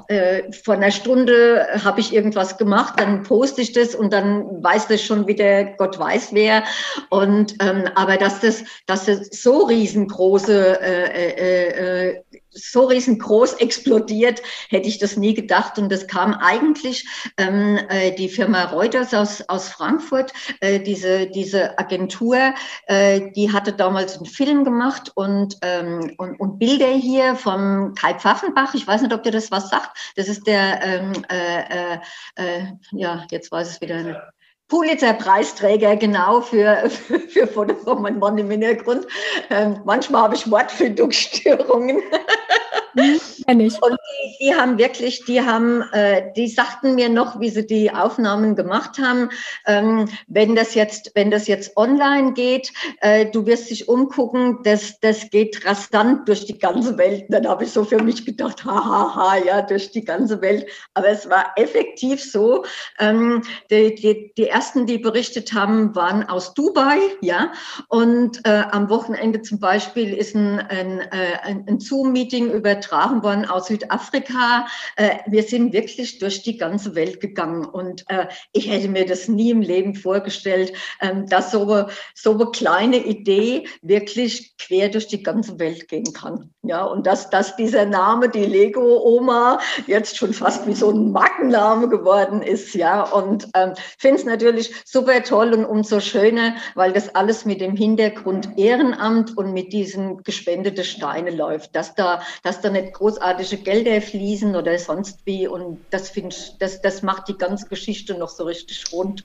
äh, 0.08 0.50
vor 0.52 0.74
einer 0.74 0.90
Stunde 0.90 1.66
habe 1.84 2.00
ich 2.00 2.12
irgendwas 2.12 2.58
gemacht, 2.58 2.94
dann 2.96 3.22
poste 3.22 3.60
ich 3.60 3.72
das 3.72 3.94
und 3.94 4.12
dann 4.12 4.62
weiß 4.62 4.88
das 4.88 5.02
schon 5.02 5.26
wieder 5.26 5.64
Gott 5.64 5.98
weiß 5.98 6.28
wer. 6.32 6.64
Und 7.10 7.56
ähm, 7.60 7.84
aber 7.94 8.16
dass 8.16 8.40
das, 8.40 8.64
dass 8.86 9.06
das 9.06 9.28
so 9.30 9.64
riesengroße 9.64 10.80
äh, 10.80 11.04
äh, 11.04 12.08
äh 12.08 12.22
so 12.52 12.84
riesengroß 12.84 13.54
explodiert, 13.54 14.42
hätte 14.68 14.88
ich 14.88 14.98
das 14.98 15.16
nie 15.16 15.34
gedacht. 15.34 15.78
Und 15.78 15.90
das 15.90 16.06
kam 16.06 16.34
eigentlich 16.34 17.06
ähm, 17.38 17.78
äh, 17.88 18.12
die 18.12 18.28
Firma 18.28 18.64
Reuters 18.64 19.14
aus, 19.14 19.42
aus 19.48 19.68
Frankfurt, 19.68 20.32
äh, 20.60 20.80
diese, 20.80 21.26
diese 21.28 21.78
Agentur, 21.78 22.54
äh, 22.86 23.30
die 23.32 23.52
hatte 23.52 23.72
damals 23.72 24.16
einen 24.16 24.26
Film 24.26 24.64
gemacht 24.64 25.12
und, 25.14 25.56
ähm, 25.62 26.14
und, 26.18 26.38
und 26.38 26.58
Bilder 26.58 26.92
hier 26.92 27.36
vom 27.36 27.94
Kai 27.94 28.14
Pfaffenbach. 28.14 28.74
Ich 28.74 28.86
weiß 28.86 29.02
nicht, 29.02 29.12
ob 29.12 29.22
dir 29.22 29.32
das 29.32 29.50
was 29.50 29.70
sagt. 29.70 29.96
Das 30.16 30.28
ist 30.28 30.46
der, 30.46 30.82
ähm, 30.82 31.12
äh, 31.30 31.94
äh, 31.94 31.98
äh 32.36 32.64
ja, 32.92 33.26
jetzt 33.30 33.50
weiß 33.50 33.68
es 33.68 33.80
wieder 33.80 34.32
Pulitzer-Preisträger 34.68 35.96
genau 35.96 36.40
für, 36.40 36.88
für, 36.90 37.20
für 37.20 37.46
Foto 37.46 37.74
von 37.74 38.02
meinem 38.02 38.18
Mann 38.18 38.38
im 38.38 38.50
Hintergrund. 38.50 39.06
Ähm, 39.50 39.80
manchmal 39.84 40.22
habe 40.22 40.34
ich 40.34 40.50
Wortfindungsstörungen. 40.50 42.00
Kenn 42.94 43.60
ich. 43.60 43.82
Und 43.82 43.92
die, 43.92 44.46
die, 44.46 44.54
haben 44.54 44.78
wirklich, 44.78 45.24
die 45.24 45.40
haben, 45.40 45.82
äh, 45.92 46.32
die 46.36 46.48
sagten 46.48 46.94
mir 46.94 47.08
noch, 47.08 47.40
wie 47.40 47.48
sie 47.48 47.66
die 47.66 47.90
Aufnahmen 47.90 48.54
gemacht 48.54 48.98
haben, 48.98 49.30
ähm, 49.66 50.08
wenn 50.26 50.54
das 50.54 50.74
jetzt, 50.74 51.12
wenn 51.14 51.30
das 51.30 51.46
jetzt 51.46 51.76
online 51.76 52.32
geht, 52.34 52.72
äh, 53.00 53.26
du 53.26 53.46
wirst 53.46 53.70
dich 53.70 53.88
umgucken, 53.88 54.58
das, 54.64 55.00
das 55.00 55.30
geht 55.30 55.64
rasant 55.64 56.28
durch 56.28 56.44
die 56.44 56.58
ganze 56.58 56.98
Welt. 56.98 57.24
Dann 57.28 57.48
habe 57.48 57.64
ich 57.64 57.72
so 57.72 57.84
für 57.84 58.02
mich 58.02 58.24
gedacht, 58.24 58.64
hahaha, 58.64 59.14
ha, 59.14 59.32
ha, 59.32 59.36
ja, 59.38 59.62
durch 59.62 59.90
die 59.90 60.04
ganze 60.04 60.40
Welt. 60.42 60.66
Aber 60.94 61.08
es 61.08 61.28
war 61.28 61.52
effektiv 61.56 62.22
so. 62.22 62.64
Ähm, 62.98 63.42
die, 63.70 63.94
die, 63.94 64.32
die 64.36 64.48
ersten, 64.48 64.86
die 64.86 64.98
berichtet 64.98 65.52
haben, 65.52 65.94
waren 65.94 66.28
aus 66.28 66.54
Dubai, 66.54 66.98
ja. 67.20 67.52
Und 67.88 68.44
äh, 68.46 68.64
am 68.70 68.90
Wochenende 68.90 69.42
zum 69.42 69.58
Beispiel 69.58 70.14
ist 70.14 70.34
ein, 70.34 70.60
ein, 70.60 71.00
äh, 71.00 71.38
ein, 71.42 71.64
ein 71.68 71.80
Zoom-Meeting 71.80 72.50
übertragen 72.82 73.22
worden 73.22 73.44
aus 73.44 73.68
Südafrika. 73.68 74.66
Äh, 74.96 75.18
wir 75.26 75.42
sind 75.42 75.72
wirklich 75.72 76.18
durch 76.18 76.42
die 76.42 76.56
ganze 76.56 76.94
Welt 76.94 77.20
gegangen 77.20 77.64
und 77.64 78.04
äh, 78.08 78.26
ich 78.52 78.70
hätte 78.70 78.88
mir 78.88 79.06
das 79.06 79.28
nie 79.28 79.50
im 79.50 79.60
Leben 79.60 79.94
vorgestellt, 79.94 80.72
ähm, 81.00 81.26
dass 81.26 81.50
so, 81.50 81.86
so 82.14 82.34
eine 82.34 82.46
kleine 82.50 82.98
Idee 83.04 83.66
wirklich 83.82 84.56
quer 84.58 84.88
durch 84.88 85.06
die 85.06 85.22
ganze 85.22 85.58
Welt 85.58 85.88
gehen 85.88 86.12
kann. 86.12 86.51
Ja, 86.64 86.84
und 86.84 87.08
dass, 87.08 87.28
dass 87.28 87.56
dieser 87.56 87.86
Name, 87.86 88.28
die 88.28 88.44
Lego-Oma, 88.44 89.58
jetzt 89.88 90.16
schon 90.16 90.32
fast 90.32 90.64
wie 90.68 90.74
so 90.74 90.90
ein 90.90 91.10
Markenname 91.10 91.88
geworden 91.88 92.40
ist. 92.40 92.76
Ja, 92.76 93.02
und 93.02 93.48
ähm, 93.56 93.72
finde 93.98 94.20
es 94.20 94.24
natürlich 94.24 94.72
super 94.84 95.24
toll 95.24 95.54
und 95.54 95.64
umso 95.64 95.98
schöner, 95.98 96.54
weil 96.76 96.92
das 96.92 97.16
alles 97.16 97.44
mit 97.44 97.60
dem 97.60 97.74
Hintergrund 97.74 98.56
Ehrenamt 98.56 99.36
und 99.36 99.52
mit 99.52 99.72
diesen 99.72 100.22
gespendeten 100.22 100.84
Steine 100.84 101.30
läuft, 101.30 101.74
dass 101.74 101.96
da, 101.96 102.22
dass 102.44 102.60
da 102.60 102.70
nicht 102.70 102.92
großartige 102.92 103.56
Gelder 103.56 104.00
fließen 104.00 104.54
oder 104.54 104.78
sonst 104.78 105.26
wie. 105.26 105.48
Und 105.48 105.80
das 105.90 106.10
finde 106.10 106.36
ich, 106.36 106.58
das, 106.60 106.80
das 106.80 107.02
macht 107.02 107.26
die 107.26 107.38
ganze 107.38 107.66
Geschichte 107.66 108.14
noch 108.14 108.28
so 108.28 108.44
richtig 108.44 108.84
rund. 108.92 109.24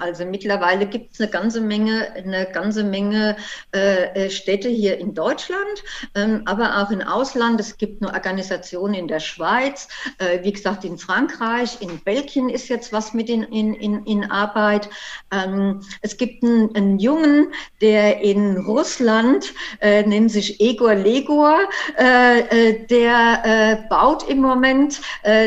Also 0.00 0.24
mittlerweile 0.24 0.86
gibt 0.86 1.14
es 1.14 1.20
eine 1.20 1.30
ganze 1.30 1.60
Menge, 1.60 2.12
eine 2.14 2.46
ganze 2.46 2.84
Menge 2.84 3.36
äh, 3.74 4.26
äh, 4.26 4.30
Städte 4.30 4.68
hier 4.68 4.98
in 4.98 5.14
Deutschland, 5.14 5.82
ähm, 6.14 6.42
aber 6.46 6.78
auch 6.78 6.90
im 6.90 7.02
Ausland. 7.02 7.60
Es 7.60 7.76
gibt 7.76 8.02
eine 8.02 8.12
Organisation 8.12 8.94
in 8.94 9.08
der 9.08 9.20
Schweiz, 9.20 9.88
äh, 10.18 10.42
wie 10.42 10.52
gesagt 10.52 10.84
in 10.84 10.98
Frankreich, 10.98 11.80
in 11.80 12.00
Belgien 12.00 12.48
ist 12.48 12.68
jetzt 12.68 12.92
was 12.92 13.14
mit 13.14 13.28
in, 13.28 13.42
in, 13.44 13.74
in, 13.74 14.04
in 14.04 14.30
Arbeit. 14.30 14.88
Ähm, 15.32 15.80
es 16.02 16.16
gibt 16.16 16.42
einen, 16.42 16.74
einen, 16.74 16.98
Jungen, 16.98 17.52
der 17.80 18.22
in 18.22 18.56
Russland 18.56 19.52
äh, 19.80 20.02
nennt 20.02 20.32
sich 20.32 20.60
Egor 20.60 20.94
Legor, 20.94 21.58
äh, 21.96 22.40
äh, 22.40 22.86
der 22.86 23.86
baut 23.88 24.28
im 24.28 24.38
Moment 24.38 25.00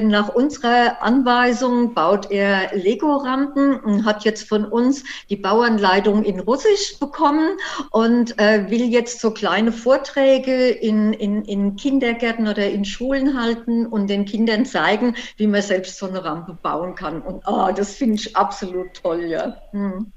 nach 0.04 0.30
unserer 0.30 1.02
Anweisung 1.02 1.94
baut 1.94 2.32
er 2.32 2.76
Lego-Rampen 2.76 3.80
und 3.80 4.06
hat 4.06 4.24
jetzt 4.24 4.41
jetzt 4.42 4.50
von 4.50 4.66
uns 4.66 5.04
die 5.30 5.36
Bauanleitung 5.36 6.24
in 6.24 6.40
Russisch 6.40 6.98
bekommen 7.00 7.58
und 7.92 8.40
äh, 8.40 8.70
will 8.70 8.92
jetzt 8.92 9.20
so 9.20 9.32
kleine 9.32 9.72
Vorträge 9.72 10.70
in, 10.70 11.14
in, 11.14 11.44
in 11.46 11.76
Kindergärten 11.76 12.48
oder 12.48 12.70
in 12.70 12.86
Schulen 12.86 13.40
halten 13.40 13.86
und 13.86 14.10
den 14.10 14.26
Kindern 14.26 14.66
zeigen, 14.66 15.16
wie 15.38 15.48
man 15.48 15.62
selbst 15.62 15.98
so 15.98 16.08
eine 16.08 16.24
Rampe 16.24 16.58
bauen 16.62 16.96
kann. 16.96 17.22
Und 17.22 17.44
oh, 17.46 17.70
das 17.76 17.96
finde 17.96 18.16
ich 18.16 18.36
absolut 18.36 18.94
toll, 18.94 19.26
ja. 19.26 19.58
Hm. 19.72 20.12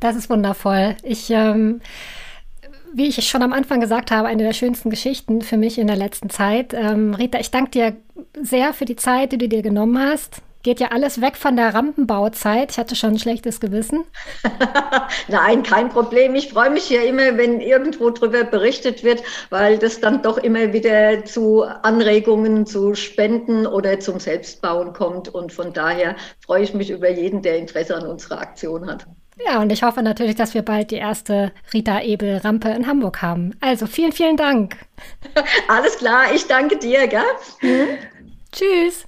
Das 0.00 0.16
ist 0.16 0.30
wundervoll. 0.30 0.96
Ich 1.02 1.30
ähm 1.30 1.80
wie 2.90 3.06
ich 3.06 3.28
schon 3.28 3.42
am 3.42 3.52
Anfang 3.52 3.80
gesagt 3.80 4.10
habe, 4.10 4.28
eine 4.28 4.44
der 4.44 4.54
schönsten 4.54 4.88
Geschichten 4.88 5.42
für 5.42 5.58
mich 5.58 5.78
in 5.78 5.88
der 5.88 5.96
letzten 5.96 6.30
Zeit. 6.30 6.72
Ähm, 6.72 7.12
Rita, 7.12 7.38
ich 7.38 7.50
danke 7.50 7.70
dir 7.70 7.96
sehr 8.40 8.72
für 8.72 8.86
die 8.86 8.96
Zeit, 8.96 9.32
die 9.32 9.36
du 9.36 9.46
dir 9.46 9.60
genommen 9.60 9.98
hast 9.98 10.40
geht 10.62 10.80
ja 10.80 10.88
alles 10.88 11.20
weg 11.20 11.36
von 11.36 11.56
der 11.56 11.74
Rampenbauzeit. 11.74 12.72
Ich 12.72 12.78
hatte 12.78 12.96
schon 12.96 13.10
ein 13.10 13.18
schlechtes 13.18 13.60
Gewissen. 13.60 14.04
Nein, 15.28 15.62
kein 15.62 15.88
Problem. 15.88 16.34
Ich 16.34 16.52
freue 16.52 16.70
mich 16.70 16.90
ja 16.90 17.02
immer, 17.02 17.36
wenn 17.36 17.60
irgendwo 17.60 18.10
darüber 18.10 18.44
berichtet 18.44 19.04
wird, 19.04 19.22
weil 19.50 19.78
das 19.78 20.00
dann 20.00 20.22
doch 20.22 20.38
immer 20.38 20.72
wieder 20.72 21.24
zu 21.24 21.62
Anregungen, 21.62 22.66
zu 22.66 22.94
Spenden 22.94 23.66
oder 23.66 24.00
zum 24.00 24.20
Selbstbauen 24.20 24.92
kommt. 24.92 25.28
Und 25.28 25.52
von 25.52 25.72
daher 25.72 26.16
freue 26.40 26.62
ich 26.62 26.74
mich 26.74 26.90
über 26.90 27.10
jeden, 27.10 27.42
der 27.42 27.58
Interesse 27.58 27.96
an 27.96 28.06
unserer 28.06 28.40
Aktion 28.40 28.90
hat. 28.90 29.06
Ja, 29.46 29.62
und 29.62 29.70
ich 29.70 29.82
hoffe 29.82 30.02
natürlich, 30.02 30.34
dass 30.34 30.54
wir 30.54 30.62
bald 30.62 30.90
die 30.90 30.96
erste 30.96 31.52
Rita 31.72 32.00
Ebel 32.00 32.38
Rampe 32.38 32.70
in 32.70 32.86
Hamburg 32.86 33.22
haben. 33.22 33.54
Also 33.60 33.86
vielen, 33.86 34.12
vielen 34.12 34.36
Dank. 34.36 34.76
Alles 35.68 35.96
klar, 35.98 36.34
ich 36.34 36.46
danke 36.46 36.76
dir, 36.76 37.06
gell? 37.06 37.22
Mhm. 37.62 37.98
Tschüss. 38.50 39.07